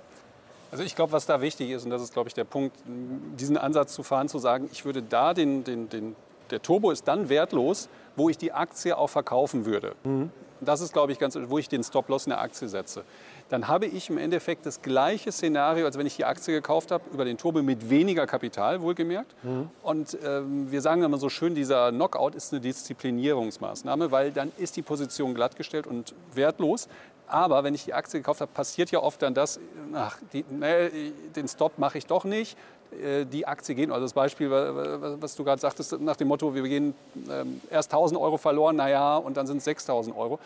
Also 0.71 0.83
ich 0.83 0.95
glaube, 0.95 1.11
was 1.11 1.25
da 1.25 1.41
wichtig 1.41 1.71
ist, 1.71 1.83
und 1.83 1.91
das 1.91 2.01
ist, 2.01 2.13
glaube 2.13 2.29
ich, 2.29 2.33
der 2.33 2.45
Punkt, 2.45 2.75
diesen 2.85 3.57
Ansatz 3.57 3.93
zu 3.93 4.03
fahren, 4.03 4.29
zu 4.29 4.39
sagen, 4.39 4.69
ich 4.71 4.85
würde 4.85 5.01
da 5.01 5.33
den, 5.33 5.63
den, 5.63 5.89
den 5.89 6.15
der 6.49 6.61
Turbo 6.61 6.91
ist 6.91 7.07
dann 7.07 7.27
wertlos, 7.27 7.89
wo 8.15 8.29
ich 8.29 8.37
die 8.37 8.53
Aktie 8.53 8.97
auch 8.97 9.09
verkaufen 9.09 9.65
würde. 9.65 9.95
Mhm. 10.05 10.31
Das 10.61 10.81
ist, 10.81 10.93
glaube 10.93 11.11
ich, 11.11 11.19
ganz, 11.19 11.37
wo 11.39 11.57
ich 11.57 11.69
den 11.69 11.83
Stop-Loss 11.83 12.25
in 12.25 12.31
der 12.31 12.41
Aktie 12.41 12.67
setze 12.67 13.03
dann 13.49 13.67
habe 13.67 13.85
ich 13.85 14.09
im 14.09 14.17
Endeffekt 14.17 14.65
das 14.65 14.81
gleiche 14.81 15.31
Szenario, 15.31 15.85
als 15.85 15.97
wenn 15.97 16.05
ich 16.05 16.15
die 16.15 16.25
Aktie 16.25 16.53
gekauft 16.53 16.91
habe, 16.91 17.03
über 17.13 17.25
den 17.25 17.37
Turbo 17.37 17.61
mit 17.61 17.89
weniger 17.89 18.27
Kapital, 18.27 18.81
wohlgemerkt. 18.81 19.33
Mhm. 19.43 19.69
Und 19.83 20.17
ähm, 20.25 20.71
wir 20.71 20.81
sagen 20.81 21.03
immer 21.03 21.17
so 21.17 21.29
schön, 21.29 21.55
dieser 21.55 21.91
Knockout 21.91 22.35
ist 22.35 22.51
eine 22.51 22.61
Disziplinierungsmaßnahme, 22.61 24.11
weil 24.11 24.31
dann 24.31 24.51
ist 24.57 24.75
die 24.75 24.81
Position 24.81 25.33
glattgestellt 25.33 25.87
und 25.87 26.13
wertlos. 26.33 26.87
Aber 27.27 27.63
wenn 27.63 27.75
ich 27.75 27.85
die 27.85 27.93
Aktie 27.93 28.19
gekauft 28.19 28.41
habe, 28.41 28.51
passiert 28.53 28.91
ja 28.91 29.01
oft 29.01 29.21
dann 29.21 29.33
das, 29.33 29.59
ach, 29.93 30.17
die, 30.33 30.45
nee, 30.49 31.11
den 31.35 31.47
Stop 31.47 31.77
mache 31.77 31.97
ich 31.97 32.05
doch 32.05 32.23
nicht. 32.23 32.57
Äh, 33.01 33.25
die 33.25 33.45
Aktie 33.45 33.75
geht, 33.75 33.91
also 33.91 34.01
das 34.01 34.13
Beispiel, 34.13 34.49
was 34.49 35.35
du 35.35 35.43
gerade 35.43 35.59
sagtest, 35.59 35.99
nach 35.99 36.15
dem 36.15 36.29
Motto, 36.29 36.53
wir 36.55 36.63
gehen 36.63 36.95
ähm, 37.29 37.61
erst 37.69 37.91
1000 37.91 38.19
Euro 38.19 38.37
verloren, 38.37 38.77
naja, 38.77 39.17
und 39.17 39.37
dann 39.37 39.47
sind 39.47 39.57
es 39.57 39.65
6000 39.65 40.15
Euro. 40.15 40.39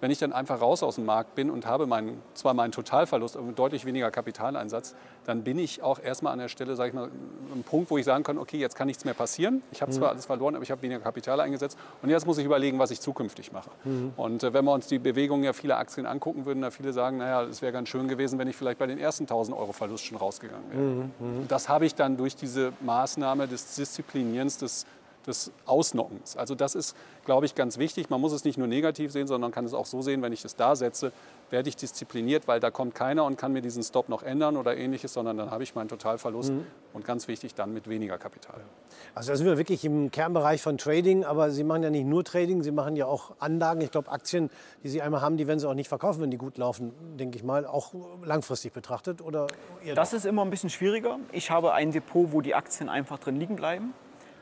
Wenn 0.00 0.10
ich 0.10 0.18
dann 0.18 0.32
einfach 0.32 0.60
raus 0.60 0.82
aus 0.82 0.96
dem 0.96 1.06
Markt 1.06 1.34
bin 1.34 1.50
und 1.50 1.66
habe 1.66 1.86
meinen, 1.86 2.20
zwar 2.34 2.52
meinen 2.52 2.72
Totalverlust, 2.72 3.36
aber 3.36 3.50
deutlich 3.52 3.86
weniger 3.86 4.10
Kapitaleinsatz, 4.10 4.94
dann 5.24 5.42
bin 5.42 5.58
ich 5.58 5.82
auch 5.82 5.98
erstmal 5.98 6.34
an 6.34 6.38
der 6.38 6.48
Stelle, 6.48 6.76
sage 6.76 6.88
ich 6.90 6.94
mal, 6.94 7.10
einem 7.52 7.62
Punkt, 7.62 7.90
wo 7.90 7.96
ich 7.96 8.04
sagen 8.04 8.22
kann, 8.22 8.36
okay, 8.36 8.58
jetzt 8.58 8.76
kann 8.76 8.88
nichts 8.88 9.04
mehr 9.04 9.14
passieren. 9.14 9.62
Ich 9.72 9.80
habe 9.80 9.90
zwar 9.92 10.08
mhm. 10.08 10.12
alles 10.12 10.26
verloren, 10.26 10.54
aber 10.54 10.62
ich 10.64 10.70
habe 10.70 10.82
weniger 10.82 11.00
Kapital 11.00 11.40
eingesetzt. 11.40 11.78
Und 12.02 12.10
jetzt 12.10 12.26
muss 12.26 12.36
ich 12.36 12.44
überlegen, 12.44 12.78
was 12.78 12.90
ich 12.90 13.00
zukünftig 13.00 13.52
mache. 13.52 13.70
Mhm. 13.84 14.12
Und 14.16 14.42
äh, 14.42 14.52
wenn 14.52 14.64
wir 14.66 14.72
uns 14.72 14.86
die 14.86 14.98
Bewegungen 14.98 15.44
ja 15.44 15.54
vieler 15.54 15.78
Aktien 15.78 16.06
angucken 16.06 16.44
würden, 16.44 16.60
da 16.60 16.70
viele 16.70 16.92
sagen, 16.92 17.16
naja, 17.16 17.44
es 17.44 17.62
wäre 17.62 17.72
ganz 17.72 17.88
schön 17.88 18.06
gewesen, 18.06 18.38
wenn 18.38 18.48
ich 18.48 18.56
vielleicht 18.56 18.78
bei 18.78 18.86
den 18.86 18.98
ersten 18.98 19.24
1000 19.24 19.56
Euro 19.56 19.72
Verlust 19.72 20.04
schon 20.04 20.18
rausgegangen 20.18 20.70
wäre. 20.70 20.82
Mhm. 20.82 21.10
mhm. 21.18 21.48
Das 21.48 21.68
habe 21.68 21.86
ich 21.86 21.94
dann 21.94 22.16
durch 22.16 22.36
diese 22.36 22.72
Maßnahme 22.80 23.48
des 23.48 23.76
Disziplinierens, 23.76 24.58
des 24.58 24.86
des 25.26 25.52
Ausnockens. 25.64 26.36
Also 26.36 26.54
das 26.54 26.74
ist, 26.74 26.96
glaube 27.24 27.46
ich, 27.46 27.54
ganz 27.54 27.78
wichtig. 27.78 28.10
Man 28.10 28.20
muss 28.20 28.32
es 28.32 28.44
nicht 28.44 28.58
nur 28.58 28.66
negativ 28.66 29.12
sehen, 29.12 29.26
sondern 29.26 29.50
kann 29.50 29.64
es 29.64 29.74
auch 29.74 29.86
so 29.86 30.02
sehen, 30.02 30.22
wenn 30.22 30.32
ich 30.32 30.44
es 30.44 30.56
da 30.56 30.76
setze, 30.76 31.12
werde 31.50 31.68
ich 31.68 31.76
diszipliniert, 31.76 32.48
weil 32.48 32.60
da 32.60 32.70
kommt 32.70 32.94
keiner 32.94 33.24
und 33.24 33.36
kann 33.36 33.52
mir 33.52 33.62
diesen 33.62 33.82
Stop 33.82 34.08
noch 34.08 34.22
ändern 34.22 34.56
oder 34.56 34.76
ähnliches, 34.76 35.12
sondern 35.12 35.36
dann 35.36 35.50
habe 35.50 35.62
ich 35.62 35.74
meinen 35.74 35.88
Totalverlust 35.88 36.52
mhm. 36.52 36.66
und 36.92 37.04
ganz 37.04 37.28
wichtig 37.28 37.54
dann 37.54 37.72
mit 37.72 37.88
weniger 37.88 38.18
Kapital. 38.18 38.60
Also 39.14 39.30
da 39.32 39.36
sind 39.36 39.46
wir 39.46 39.58
wirklich 39.58 39.84
im 39.84 40.10
Kernbereich 40.10 40.62
von 40.62 40.78
Trading, 40.78 41.24
aber 41.24 41.50
Sie 41.50 41.64
machen 41.64 41.82
ja 41.82 41.90
nicht 41.90 42.06
nur 42.06 42.24
Trading, 42.24 42.62
Sie 42.62 42.72
machen 42.72 42.96
ja 42.96 43.06
auch 43.06 43.32
Anlagen. 43.38 43.80
Ich 43.80 43.90
glaube, 43.90 44.10
Aktien, 44.10 44.50
die 44.82 44.88
Sie 44.88 45.02
einmal 45.02 45.20
haben, 45.20 45.36
die 45.36 45.46
werden 45.46 45.60
Sie 45.60 45.68
auch 45.68 45.74
nicht 45.74 45.88
verkaufen, 45.88 46.20
wenn 46.22 46.30
die 46.30 46.38
gut 46.38 46.58
laufen, 46.58 46.92
denke 47.16 47.36
ich 47.36 47.44
mal, 47.44 47.66
auch 47.66 47.92
langfristig 48.24 48.72
betrachtet 48.72 49.22
oder 49.22 49.46
Das 49.94 50.12
ist 50.12 50.26
immer 50.26 50.42
ein 50.42 50.50
bisschen 50.50 50.70
schwieriger. 50.70 51.18
Ich 51.32 51.50
habe 51.50 51.72
ein 51.72 51.92
Depot, 51.92 52.32
wo 52.32 52.40
die 52.40 52.54
Aktien 52.54 52.88
einfach 52.88 53.18
drin 53.18 53.36
liegen 53.36 53.56
bleiben. 53.56 53.94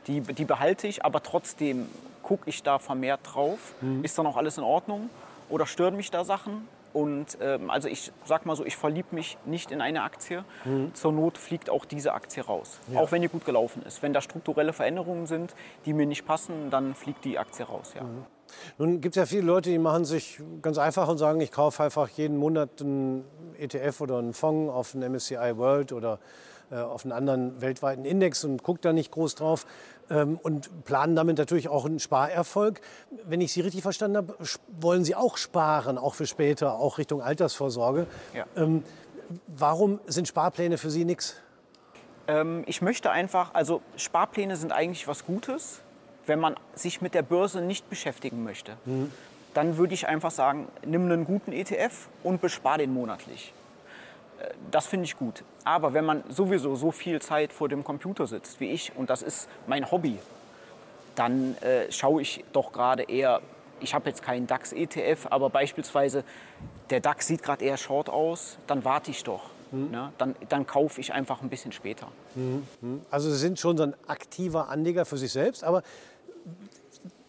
Die, 0.07 0.21
die 0.21 0.45
behalte 0.45 0.87
ich, 0.87 1.03
aber 1.03 1.23
trotzdem 1.23 1.87
gucke 2.23 2.49
ich 2.49 2.63
da 2.63 2.79
vermehrt 2.79 3.21
drauf. 3.23 3.73
Mhm. 3.81 4.03
Ist 4.03 4.17
da 4.17 4.23
noch 4.23 4.37
alles 4.37 4.57
in 4.57 4.63
Ordnung? 4.63 5.09
Oder 5.49 5.65
stören 5.65 5.95
mich 5.95 6.11
da 6.11 6.23
Sachen? 6.23 6.67
Und 6.93 7.37
ähm, 7.41 7.69
also 7.69 7.89
ich 7.89 8.13
sag 8.23 8.45
mal 8.45 8.55
so, 8.55 8.65
ich 8.65 8.77
verliebe 8.77 9.13
mich 9.13 9.37
nicht 9.45 9.69
in 9.71 9.81
eine 9.81 10.03
Aktie. 10.03 10.45
Mhm. 10.63 10.93
Zur 10.93 11.11
Not 11.11 11.37
fliegt 11.37 11.69
auch 11.69 11.83
diese 11.83 12.13
Aktie 12.13 12.43
raus. 12.43 12.79
Ja. 12.91 13.01
Auch 13.01 13.11
wenn 13.11 13.21
die 13.21 13.27
gut 13.27 13.45
gelaufen 13.45 13.83
ist. 13.85 14.01
Wenn 14.01 14.13
da 14.13 14.21
strukturelle 14.21 14.71
Veränderungen 14.71 15.27
sind, 15.27 15.55
die 15.85 15.93
mir 15.93 16.05
nicht 16.05 16.25
passen, 16.25 16.69
dann 16.69 16.95
fliegt 16.95 17.25
die 17.25 17.37
Aktie 17.37 17.65
raus. 17.65 17.91
Ja. 17.95 18.03
Mhm. 18.03 18.25
Nun 18.77 19.01
gibt 19.01 19.17
es 19.17 19.19
ja 19.19 19.25
viele 19.25 19.41
Leute, 19.41 19.69
die 19.69 19.77
machen 19.77 20.05
sich 20.05 20.39
ganz 20.61 20.77
einfach 20.77 21.09
und 21.09 21.17
sagen, 21.17 21.41
ich 21.41 21.51
kaufe 21.51 21.83
einfach 21.83 22.07
jeden 22.09 22.37
Monat 22.37 22.81
einen 22.81 23.25
ETF 23.57 24.01
oder 24.01 24.19
einen 24.19 24.33
Fonds 24.33 24.71
auf 24.73 24.95
einen 24.95 25.11
MSCI 25.11 25.57
World 25.57 25.91
oder 25.91 26.19
auf 26.71 27.05
einen 27.05 27.11
anderen 27.11 27.61
weltweiten 27.61 28.05
Index 28.05 28.43
und 28.43 28.63
guckt 28.63 28.85
da 28.85 28.93
nicht 28.93 29.11
groß 29.11 29.35
drauf 29.35 29.65
ähm, 30.09 30.39
und 30.41 30.85
planen 30.85 31.15
damit 31.15 31.37
natürlich 31.37 31.67
auch 31.67 31.85
einen 31.85 31.99
Sparerfolg. 31.99 32.81
Wenn 33.25 33.41
ich 33.41 33.53
Sie 33.53 33.61
richtig 33.61 33.81
verstanden 33.81 34.17
habe, 34.17 34.35
wollen 34.79 35.03
Sie 35.03 35.15
auch 35.15 35.37
sparen, 35.37 35.97
auch 35.97 36.15
für 36.15 36.27
später, 36.27 36.75
auch 36.75 36.97
Richtung 36.97 37.21
Altersvorsorge. 37.21 38.07
Ja. 38.33 38.45
Ähm, 38.55 38.83
warum 39.47 39.99
sind 40.07 40.27
Sparpläne 40.27 40.77
für 40.77 40.89
Sie 40.89 41.05
nichts? 41.05 41.35
Ähm, 42.27 42.63
ich 42.67 42.81
möchte 42.81 43.11
einfach, 43.11 43.53
also 43.53 43.81
Sparpläne 43.97 44.55
sind 44.55 44.71
eigentlich 44.71 45.07
was 45.07 45.25
Gutes, 45.25 45.81
wenn 46.25 46.39
man 46.39 46.55
sich 46.73 47.01
mit 47.01 47.13
der 47.13 47.21
Börse 47.21 47.61
nicht 47.61 47.89
beschäftigen 47.89 48.43
möchte. 48.43 48.77
Mhm. 48.85 49.11
Dann 49.53 49.77
würde 49.77 49.93
ich 49.93 50.07
einfach 50.07 50.31
sagen, 50.31 50.67
nimm 50.85 51.05
einen 51.05 51.25
guten 51.25 51.53
ETF 51.53 52.09
und 52.23 52.41
bespar 52.41 52.77
den 52.77 52.93
monatlich 52.93 53.53
das 54.71 54.87
finde 54.87 55.05
ich 55.05 55.17
gut. 55.17 55.43
Aber 55.63 55.93
wenn 55.93 56.05
man 56.05 56.23
sowieso 56.29 56.75
so 56.75 56.91
viel 56.91 57.21
Zeit 57.21 57.53
vor 57.53 57.69
dem 57.69 57.83
Computer 57.83 58.27
sitzt 58.27 58.59
wie 58.59 58.71
ich 58.71 58.91
und 58.95 59.09
das 59.09 59.21
ist 59.21 59.47
mein 59.67 59.89
Hobby, 59.91 60.19
dann 61.15 61.55
äh, 61.57 61.91
schaue 61.91 62.21
ich 62.21 62.43
doch 62.51 62.71
gerade 62.71 63.03
eher, 63.03 63.41
ich 63.79 63.93
habe 63.93 64.09
jetzt 64.09 64.21
keinen 64.21 64.47
DAX-ETF, 64.47 65.27
aber 65.29 65.49
beispielsweise 65.49 66.23
der 66.89 66.99
DAX 66.99 67.27
sieht 67.27 67.41
gerade 67.41 67.63
eher 67.63 67.77
short 67.77 68.09
aus, 68.09 68.57
dann 68.67 68.85
warte 68.85 69.11
ich 69.11 69.23
doch. 69.23 69.49
Mhm. 69.71 69.91
Ne? 69.91 70.11
Dann, 70.17 70.35
dann 70.49 70.67
kaufe 70.67 71.01
ich 71.01 71.13
einfach 71.13 71.41
ein 71.41 71.49
bisschen 71.49 71.71
später. 71.71 72.07
Mhm. 72.35 73.01
Also 73.09 73.31
Sie 73.31 73.37
sind 73.37 73.59
schon 73.59 73.77
so 73.77 73.83
ein 73.83 73.95
aktiver 74.07 74.69
Anleger 74.69 75.05
für 75.05 75.17
sich 75.17 75.31
selbst, 75.31 75.63
aber 75.63 75.83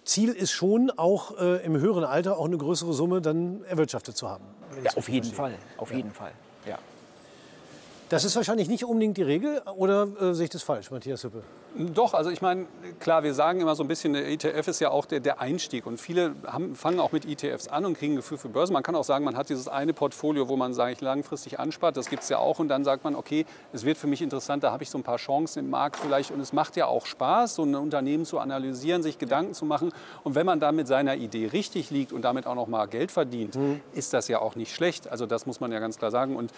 Ziel 0.05 0.31
ist 0.31 0.53
schon 0.53 0.91
auch 0.91 1.37
äh, 1.39 1.65
im 1.65 1.79
höheren 1.79 2.05
Alter 2.05 2.39
auch 2.39 2.45
eine 2.45 2.59
größere 2.59 2.93
Summe 2.93 3.21
dann 3.21 3.65
erwirtschaftet 3.65 4.17
zu 4.17 4.29
haben. 4.29 4.45
Ja, 4.85 4.93
auf 4.97 5.09
jeden 5.09 5.33
Fall, 5.33 5.55
auf 5.79 5.91
ja. 5.91 5.97
jeden 5.97 6.13
Fall. 6.13 6.33
Das 8.09 8.25
ist 8.25 8.37
wahrscheinlich 8.37 8.69
nicht 8.69 8.85
unbedingt 8.85 9.17
die 9.17 9.25
Regel, 9.25 9.61
oder 9.77 10.07
äh, 10.21 10.33
sehe 10.33 10.45
ich 10.45 10.51
das 10.51 10.63
falsch, 10.63 10.93
Matthias 10.93 11.25
Hüppe? 11.25 11.43
Doch, 11.77 12.15
also 12.15 12.31
ich 12.31 12.41
meine, 12.41 12.67
klar, 13.01 13.25
wir 13.25 13.35
sagen 13.35 13.61
immer 13.61 13.75
so 13.75 13.83
ein 13.83 13.89
bisschen, 13.89 14.13
der 14.13 14.29
ETF 14.29 14.69
ist 14.69 14.81
ja 14.81 14.91
auch 14.91 15.07
der, 15.07 15.19
der 15.19 15.41
Einstieg 15.41 15.87
und 15.87 16.01
viele 16.01 16.37
haben, 16.47 16.77
fangen 16.77 17.01
auch 17.01 17.11
mit 17.11 17.27
ETFs 17.27 17.67
an 17.67 17.85
und 17.85 17.99
kriegen 17.99 18.13
ein 18.13 18.17
Gefühl 18.17 18.39
für 18.39 18.49
Börsen. 18.49 18.73
Man 18.73 18.85
kann 18.85 18.95
auch 18.95 19.05
sagen, 19.05 19.25
man 19.25 19.37
hat 19.37 19.49
dieses 19.49 19.67
eine 19.67 19.93
Portfolio, 19.93 20.49
wo 20.49 20.57
man, 20.57 20.73
sage 20.73 20.93
ich, 20.93 21.01
langfristig 21.01 21.59
anspart, 21.59 21.97
das 21.97 22.09
gibt 22.09 22.23
es 22.23 22.29
ja 22.29 22.39
auch 22.39 22.61
und 22.61 22.69
dann 22.69 22.85
sagt 22.85 23.03
man, 23.03 23.17
okay, 23.17 23.45
es 23.73 23.85
wird 23.85 23.99
für 23.99 24.07
mich 24.07 24.23
interessant, 24.23 24.63
da 24.63 24.71
habe 24.71 24.85
ich 24.85 24.91
so 24.91 24.99
ein 24.99 25.03
paar 25.03 25.19
Chancen 25.19 25.65
im 25.65 25.71
Markt 25.71 25.97
vielleicht 25.97 26.31
und 26.31 26.41
es 26.41 26.53
macht 26.53 26.77
ja 26.77 26.87
auch 26.87 27.07
Spaß, 27.07 27.57
so 27.57 27.65
ein 27.65 27.75
Unternehmen 27.75 28.25
zu 28.25 28.39
analysieren, 28.39 29.03
sich 29.03 29.19
Gedanken 29.19 29.53
zu 29.53 29.65
machen 29.65 29.93
und 30.23 30.37
wenn 30.37 30.47
man 30.47 30.61
da 30.61 30.71
mit 30.71 30.87
seiner 30.87 31.17
Idee 31.17 31.49
richtig 31.49 31.91
liegt 31.91 32.13
und 32.13 32.23
damit 32.23 32.47
auch 32.47 32.55
noch 32.55 32.69
mal 32.69 32.87
Geld 32.87 33.11
verdient, 33.11 33.57
mhm. 33.57 33.81
ist 33.93 34.15
das 34.15 34.29
ja 34.29 34.39
auch 34.39 34.55
nicht 34.55 34.75
schlecht. 34.75 35.09
Also 35.09 35.27
das 35.27 35.45
muss 35.45 35.61
man 35.61 35.73
ja 35.73 35.81
ganz 35.81 35.99
klar 35.99 36.13
sagen 36.13 36.37
und 36.37 36.53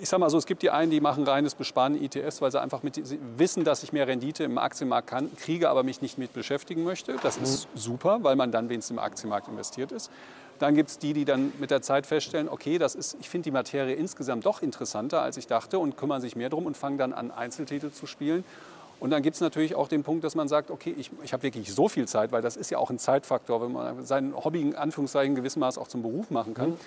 ich 0.00 0.08
sage 0.08 0.20
mal 0.20 0.30
so, 0.30 0.38
es 0.38 0.46
gibt 0.46 0.62
die 0.62 0.70
einen, 0.70 0.90
die 0.90 1.00
machen 1.00 1.24
reines 1.24 1.54
Besparen 1.54 2.00
ETFs, 2.00 2.42
weil 2.42 2.50
sie 2.50 2.60
einfach 2.60 2.82
mit, 2.82 2.94
sie 3.06 3.18
wissen, 3.36 3.64
dass 3.64 3.82
ich 3.82 3.92
mehr 3.92 4.06
Rendite 4.06 4.44
im 4.44 4.58
Aktienmarkt 4.58 5.08
kann, 5.08 5.34
kriege, 5.36 5.70
aber 5.70 5.82
mich 5.82 6.02
nicht 6.02 6.18
mit 6.18 6.32
beschäftigen 6.32 6.84
möchte. 6.84 7.16
Das 7.22 7.36
ist 7.36 7.68
mhm. 7.72 7.78
super, 7.78 8.18
weil 8.22 8.36
man 8.36 8.52
dann 8.52 8.68
wenigstens 8.68 8.96
im 8.96 8.98
Aktienmarkt 8.98 9.48
investiert 9.48 9.92
ist. 9.92 10.10
Dann 10.58 10.74
gibt 10.74 10.90
es 10.90 10.98
die, 10.98 11.14
die 11.14 11.24
dann 11.24 11.54
mit 11.58 11.70
der 11.70 11.80
Zeit 11.80 12.06
feststellen, 12.06 12.48
okay, 12.48 12.76
das 12.76 12.94
ist, 12.94 13.16
ich 13.18 13.30
finde 13.30 13.44
die 13.44 13.50
Materie 13.50 13.94
insgesamt 13.94 14.44
doch 14.44 14.60
interessanter, 14.60 15.22
als 15.22 15.38
ich 15.38 15.46
dachte 15.46 15.78
und 15.78 15.96
kümmern 15.96 16.20
sich 16.20 16.36
mehr 16.36 16.50
drum 16.50 16.66
und 16.66 16.76
fangen 16.76 16.98
dann 16.98 17.14
an, 17.14 17.30
Einzeltitel 17.30 17.90
zu 17.90 18.06
spielen. 18.06 18.44
Und 18.98 19.08
dann 19.08 19.22
gibt 19.22 19.36
es 19.36 19.40
natürlich 19.40 19.74
auch 19.74 19.88
den 19.88 20.02
Punkt, 20.02 20.22
dass 20.22 20.34
man 20.34 20.48
sagt, 20.48 20.70
okay, 20.70 20.94
ich, 20.98 21.10
ich 21.22 21.32
habe 21.32 21.42
wirklich 21.42 21.72
so 21.72 21.88
viel 21.88 22.06
Zeit, 22.06 22.32
weil 22.32 22.42
das 22.42 22.58
ist 22.58 22.68
ja 22.68 22.76
auch 22.76 22.90
ein 22.90 22.98
Zeitfaktor, 22.98 23.62
wenn 23.62 23.72
man 23.72 24.04
sein 24.04 24.34
Hobby 24.36 24.60
in 24.60 24.74
Anführungszeichen 24.74 25.34
gewissem 25.34 25.60
Maß 25.60 25.78
auch 25.78 25.88
zum 25.88 26.02
Beruf 26.02 26.30
machen 26.30 26.52
kann. 26.52 26.70
Mhm 26.70 26.78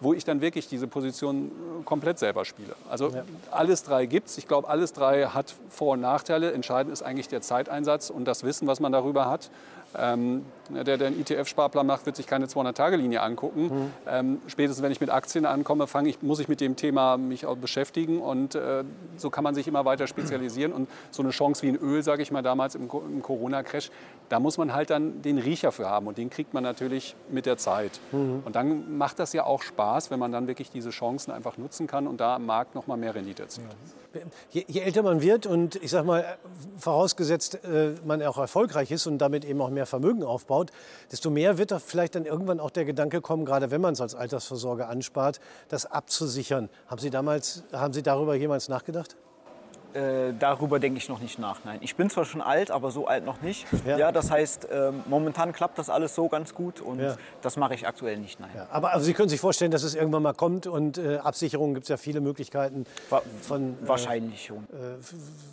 wo 0.00 0.14
ich 0.14 0.24
dann 0.24 0.40
wirklich 0.40 0.66
diese 0.68 0.88
Position 0.88 1.46
äh, 1.46 1.84
komplett 1.84 2.18
selber 2.18 2.44
spiele. 2.44 2.74
Also 2.88 3.10
ja. 3.10 3.22
alles 3.50 3.82
drei 3.82 4.06
gibt 4.06 4.28
es. 4.28 4.38
Ich 4.38 4.48
glaube, 4.48 4.68
alles 4.68 4.92
drei 4.92 5.26
hat 5.26 5.54
Vor- 5.68 5.92
und 5.92 6.00
Nachteile. 6.00 6.52
Entscheidend 6.52 6.92
ist 6.92 7.02
eigentlich 7.02 7.28
der 7.28 7.42
Zeiteinsatz 7.42 8.10
und 8.10 8.24
das 8.24 8.42
Wissen, 8.42 8.66
was 8.66 8.80
man 8.80 8.92
darüber 8.92 9.30
hat. 9.30 9.50
Ähm, 9.96 10.44
der, 10.74 10.98
der 10.98 11.08
einen 11.08 11.20
ETF-Sparplan 11.20 11.86
macht, 11.86 12.06
wird 12.06 12.16
sich 12.16 12.26
keine 12.26 12.46
200-Tage-Linie 12.46 13.22
angucken. 13.22 13.62
Mhm. 13.62 13.92
Ähm, 14.08 14.38
spätestens, 14.46 14.82
wenn 14.82 14.92
ich 14.92 15.00
mit 15.00 15.10
Aktien 15.10 15.46
ankomme, 15.46 15.86
ich, 16.04 16.22
muss 16.22 16.40
ich 16.40 16.48
mit 16.48 16.60
dem 16.60 16.76
Thema 16.76 17.16
mich 17.16 17.46
auch 17.46 17.56
beschäftigen. 17.56 18.20
Und 18.20 18.54
äh, 18.54 18.84
so 19.16 19.30
kann 19.30 19.44
man 19.44 19.54
sich 19.54 19.68
immer 19.68 19.84
weiter 19.84 20.06
spezialisieren. 20.06 20.72
Und 20.72 20.88
so 21.10 21.22
eine 21.22 21.30
Chance 21.30 21.62
wie 21.62 21.68
ein 21.68 21.76
Öl, 21.76 22.02
sage 22.02 22.22
ich 22.22 22.30
mal, 22.30 22.42
damals 22.42 22.74
im, 22.74 22.82
im 22.82 23.22
Corona-Crash, 23.22 23.90
da 24.28 24.38
muss 24.38 24.58
man 24.58 24.72
halt 24.72 24.90
dann 24.90 25.22
den 25.22 25.38
Riecher 25.38 25.72
für 25.72 25.88
haben. 25.88 26.06
Und 26.06 26.18
den 26.18 26.30
kriegt 26.30 26.54
man 26.54 26.62
natürlich 26.62 27.16
mit 27.28 27.46
der 27.46 27.56
Zeit. 27.56 28.00
Mhm. 28.12 28.42
Und 28.44 28.56
dann 28.56 28.96
macht 28.96 29.18
das 29.18 29.32
ja 29.32 29.44
auch 29.44 29.62
Spaß, 29.62 30.10
wenn 30.10 30.18
man 30.18 30.32
dann 30.32 30.46
wirklich 30.46 30.70
diese 30.70 30.90
Chancen 30.90 31.32
einfach 31.32 31.58
nutzen 31.58 31.86
kann 31.86 32.06
und 32.06 32.20
da 32.20 32.36
am 32.36 32.46
Markt 32.46 32.74
noch 32.74 32.86
mal 32.86 32.96
mehr 32.96 33.14
Rendite 33.14 33.42
erzielt. 33.42 33.68
Ja. 34.14 34.20
Je, 34.50 34.64
je, 34.66 34.80
älter 34.80 35.02
man 35.04 35.22
wird 35.22 35.46
und 35.46 35.76
ich 35.76 35.90
sage 35.90 36.06
mal, 36.06 36.24
vorausgesetzt, 36.76 37.64
äh, 37.64 37.94
man 38.04 38.20
auch 38.22 38.38
erfolgreich 38.38 38.90
ist 38.90 39.06
und 39.06 39.18
damit 39.18 39.44
eben 39.44 39.60
auch 39.60 39.70
mehr 39.70 39.86
Vermögen 39.86 40.24
aufbaut, 40.24 40.59
desto 41.10 41.30
mehr 41.30 41.56
wird 41.56 41.70
da 41.70 41.78
vielleicht 41.78 42.14
dann 42.14 42.26
irgendwann 42.26 42.60
auch 42.60 42.70
der 42.70 42.84
Gedanke 42.84 43.20
kommen, 43.20 43.44
gerade 43.44 43.70
wenn 43.70 43.80
man 43.80 43.94
es 43.94 44.00
als 44.00 44.14
Altersvorsorge 44.14 44.86
anspart, 44.86 45.40
das 45.68 45.86
abzusichern. 45.86 46.68
Haben 46.88 47.00
Sie 47.00 47.10
damals, 47.10 47.62
haben 47.72 47.94
Sie 47.94 48.02
darüber 48.02 48.34
jemals 48.34 48.68
nachgedacht? 48.68 49.16
Äh, 49.94 50.32
darüber 50.38 50.78
denke 50.78 50.98
ich 50.98 51.08
noch 51.08 51.20
nicht 51.20 51.38
nach. 51.38 51.60
Nein, 51.64 51.78
ich 51.82 51.96
bin 51.96 52.10
zwar 52.10 52.24
schon 52.24 52.40
alt, 52.40 52.70
aber 52.70 52.90
so 52.90 53.06
alt 53.06 53.24
noch 53.24 53.42
nicht. 53.42 53.66
Ja, 53.86 53.98
ja 53.98 54.12
das 54.12 54.30
heißt, 54.30 54.66
äh, 54.66 54.92
momentan 55.06 55.52
klappt 55.52 55.78
das 55.78 55.90
alles 55.90 56.14
so 56.14 56.28
ganz 56.28 56.54
gut 56.54 56.80
und 56.80 57.00
ja. 57.00 57.16
das 57.42 57.56
mache 57.56 57.74
ich 57.74 57.86
aktuell 57.86 58.18
nicht. 58.18 58.38
Nein. 58.40 58.50
Ja, 58.54 58.66
aber 58.70 58.92
also 58.92 59.04
Sie 59.04 59.14
können 59.14 59.28
sich 59.28 59.40
vorstellen, 59.40 59.70
dass 59.70 59.82
es 59.82 59.94
irgendwann 59.94 60.22
mal 60.22 60.34
kommt 60.34 60.66
und 60.66 60.98
äh, 60.98 61.18
Absicherungen 61.18 61.74
gibt 61.74 61.84
es 61.84 61.88
ja 61.88 61.96
viele 61.96 62.20
Möglichkeiten. 62.20 62.84
Von, 63.42 63.70
äh, 63.82 63.88
wahrscheinlich 63.88 64.46
schon. 64.46 64.58
Äh, 64.58 64.96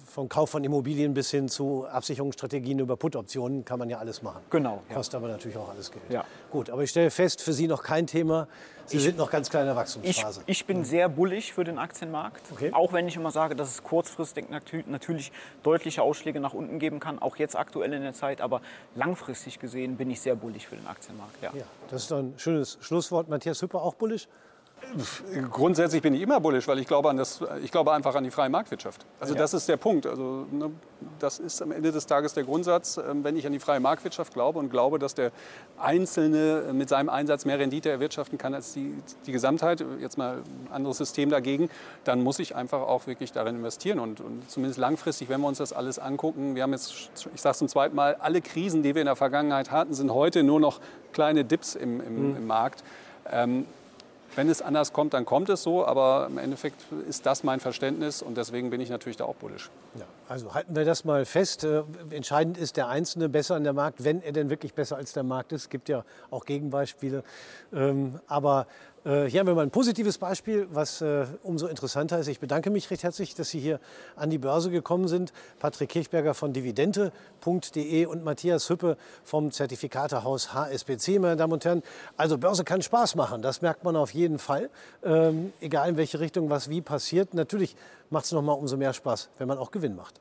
von 0.06 0.30
Kauf 0.30 0.50
von 0.50 0.64
Immobilien 0.64 1.14
bis 1.14 1.32
hin 1.32 1.48
zu 1.48 1.86
Absicherungsstrategien 1.88 2.80
über 2.80 2.98
Put-Optionen 2.98 3.66
kann 3.66 3.80
man 3.80 3.90
ja 3.90 4.00
alles 4.00 4.22
machen. 4.22 4.42
Genau. 4.50 4.82
Kostet 4.94 5.16
aber 5.16 5.28
natürlich 5.28 5.58
auch 5.58 5.70
alles 5.70 5.92
Geld. 5.92 6.06
Ja. 6.10 6.26
Gut, 6.58 6.72
aber 6.72 6.82
ich 6.82 6.90
stelle 6.90 7.12
fest, 7.12 7.44
für 7.44 7.54
Sie 7.54 7.68
noch 7.68 7.84
kein 7.84 8.08
Thema. 8.08 8.48
Sie 8.88 8.98
ich, 8.98 9.04
sind 9.04 9.16
noch 9.16 9.30
ganz 9.30 9.52
kleiner 9.52 9.76
Wachstumsphase. 9.76 10.42
Ich, 10.48 10.62
ich 10.62 10.66
bin 10.66 10.84
sehr 10.84 11.08
bullig 11.08 11.54
für 11.54 11.64
den 11.64 11.78
Aktienmarkt. 11.78 12.42
Okay. 12.52 12.72
Auch 12.74 12.94
wenn 12.94 13.08
ich 13.08 13.16
immer 13.16 13.30
sage, 13.30 13.56
dass 13.56 13.70
es 13.70 13.84
kurzfristig 13.84 14.46
natürlich 14.50 15.32
deutliche 15.62 16.02
Ausschläge 16.02 16.40
nach 16.40 16.56
unten 16.56 16.80
geben 16.80 17.00
kann, 17.00 17.20
auch 17.20 17.36
jetzt 17.36 17.56
aktuell 17.56 17.94
in 17.94 18.02
der 18.02 18.14
Zeit. 18.14 18.42
Aber 18.42 18.62
langfristig 18.96 19.60
gesehen 19.60 19.98
bin 19.98 20.10
ich 20.10 20.20
sehr 20.20 20.36
bullig 20.36 20.68
für 20.68 20.76
den 20.76 20.88
Aktienmarkt. 20.88 21.36
Ja. 21.44 21.52
ja 21.54 21.64
das 21.92 22.02
ist 22.02 22.10
doch 22.10 22.18
ein 22.18 22.34
schönes 22.38 22.80
Schlusswort. 22.82 23.30
Matthias 23.30 23.62
Hüpper 23.62 23.84
auch 23.84 23.94
bullig? 23.94 24.28
Grundsätzlich 25.52 26.02
bin 26.02 26.14
ich 26.14 26.22
immer 26.22 26.40
bullisch, 26.40 26.68
weil 26.68 26.80
ich 26.80 26.88
glaube, 26.88 27.10
an 27.10 27.18
das, 27.18 27.42
ich 27.62 27.72
glaube 27.72 27.92
einfach 27.92 28.16
an 28.16 28.24
die 28.24 28.32
freie 28.32 28.50
Marktwirtschaft. 28.50 29.06
Also 29.20 29.34
ja. 29.34 29.40
das 29.40 29.54
ist 29.54 29.68
der 29.68 29.76
Punkt. 29.76 30.06
Also, 30.06 30.46
ne, 30.52 30.72
das 31.20 31.40
ist 31.40 31.62
am 31.62 31.72
Ende 31.72 31.92
des 31.92 32.06
Tages 32.06 32.34
der 32.34 32.44
Grundsatz. 32.44 32.98
Ähm, 32.98 33.24
wenn 33.24 33.36
ich 33.36 33.46
an 33.46 33.52
die 33.52 33.60
freie 33.60 33.80
Marktwirtschaft 33.80 34.34
glaube 34.34 34.60
und 34.60 34.70
glaube, 34.70 34.98
dass 34.98 35.14
der 35.14 35.32
Einzelne 35.78 36.72
mit 36.74 36.90
seinem 36.90 37.10
Einsatz 37.10 37.44
mehr 37.44 37.60
Rendite 37.60 37.90
erwirtschaften 37.90 38.38
kann 38.38 38.54
als 38.54 38.74
die, 38.74 38.94
die 39.26 39.32
Gesamtheit, 39.32 39.84
jetzt 40.00 40.18
mal 40.18 40.38
ein 40.38 40.72
anderes 40.72 40.98
System 40.98 41.30
dagegen, 41.30 41.70
dann 42.06 42.24
muss 42.24 42.40
ich 42.40 42.56
einfach 42.56 42.82
auch 42.82 43.08
wirklich 43.08 43.34
darin 43.34 43.58
investieren. 43.58 44.00
Und, 44.00 44.22
und 44.22 44.50
zumindest 44.50 44.80
langfristig, 44.80 45.28
wenn 45.28 45.42
wir 45.42 45.48
uns 45.48 45.58
das 45.58 45.74
alles 45.74 46.00
angucken, 46.00 46.56
wir 46.56 46.64
haben 46.64 46.72
jetzt, 46.72 47.10
ich 47.34 47.42
sage 47.42 47.52
es 47.52 47.58
zum 47.58 47.68
zweiten 47.68 47.96
Mal, 47.96 48.16
alle 48.16 48.42
Krisen, 48.42 48.84
die 48.84 48.96
wir 48.96 49.02
in 49.02 49.08
der 49.08 49.18
Vergangenheit 49.18 49.70
hatten, 49.70 49.94
sind 49.94 50.14
heute 50.14 50.44
nur 50.44 50.60
noch 50.60 50.80
kleine 51.12 51.44
Dips 51.44 51.76
im, 51.76 52.00
im, 52.00 52.30
mhm. 52.30 52.38
im 52.38 52.48
Markt. 52.48 52.84
Ähm, 53.30 53.66
wenn 54.36 54.50
es 54.50 54.62
anders 54.62 54.94
kommt, 54.94 55.14
dann 55.14 55.26
kommt 55.26 55.50
es 55.50 55.64
so, 55.64 55.86
aber 55.86 56.28
im 56.30 56.38
Endeffekt 56.38 56.84
ist 57.08 57.26
das 57.26 57.44
mein 57.44 57.60
Verständnis 57.60 58.22
und 58.22 58.38
deswegen 58.38 58.70
bin 58.70 58.82
ich 58.82 58.90
natürlich 58.90 59.18
da 59.18 59.26
auch 59.26 59.36
bullisch. 59.36 59.70
Ja, 59.96 60.06
also 60.30 60.54
halten 60.54 60.76
wir 60.76 60.86
das 60.86 61.06
mal 61.06 61.26
fest. 61.26 61.64
Äh, 61.64 61.84
entscheidend 62.12 62.58
ist 62.58 62.78
der 62.78 62.88
Einzelne 62.88 63.30
besser 63.30 63.56
an 63.56 63.64
der 63.64 63.74
Markt, 63.74 64.04
wenn 64.04 64.22
er 64.22 64.32
denn 64.32 64.50
wirklich 64.50 64.74
besser 64.74 64.98
als 64.98 65.14
der 65.14 65.24
Markt 65.24 65.52
ist. 65.54 65.64
Es 65.64 65.70
gibt 65.70 65.90
ja 65.90 66.04
auch 66.30 66.46
Gegenbeispiele. 66.46 67.24
Ähm, 67.74 68.20
aber 68.28 68.68
hier 69.04 69.40
haben 69.40 69.48
wir 69.48 69.56
mal 69.56 69.62
ein 69.62 69.72
positives 69.72 70.18
Beispiel, 70.18 70.68
was 70.72 71.02
äh, 71.02 71.26
umso 71.44 71.68
interessanter 71.68 72.20
ist. 72.20 72.28
Ich 72.28 72.40
bedanke 72.40 72.70
mich 72.70 72.92
recht 72.92 73.04
herzlich, 73.04 73.36
dass 73.36 73.50
Sie 73.50 73.60
hier 73.60 73.80
an 74.16 74.30
die 74.30 74.38
Börse 74.38 74.70
gekommen 74.70 75.08
sind. 75.08 75.32
Patrick 75.60 75.90
Kirchberger 75.90 76.34
von 76.34 76.52
dividende.de 76.52 78.06
und 78.06 78.24
Matthias 78.24 78.70
Hüppe 78.70 78.98
vom 79.24 79.52
Zertifikatehaus 79.52 80.54
HSBC, 80.54 81.20
meine 81.20 81.38
Damen 81.38 81.54
und 81.54 81.64
Herren. 81.64 81.84
Also 82.18 82.38
Börse 82.38 82.64
kann 82.64 82.82
Spaß 82.82 83.16
machen, 83.16 83.42
das 83.42 83.62
merkt 83.62 83.84
man 83.84 83.96
auf 83.96 84.14
jeden 84.14 84.40
Fall. 84.40 84.70
Ähm, 85.04 85.54
egal 85.62 85.90
in 85.90 85.98
welche 85.98 86.20
Richtung 86.20 86.50
was 86.50 86.70
wie 86.70 86.82
passiert. 86.82 87.34
Natürlich 87.34 87.76
macht 88.10 88.26
es 88.26 88.32
noch 88.32 88.42
mal 88.42 88.54
umso 88.54 88.78
mehr 88.78 88.94
Spaß, 88.94 89.30
wenn 89.38 89.48
man 89.48 89.58
auch 89.58 89.72
Gewinn 89.72 89.96
macht. 89.96 90.20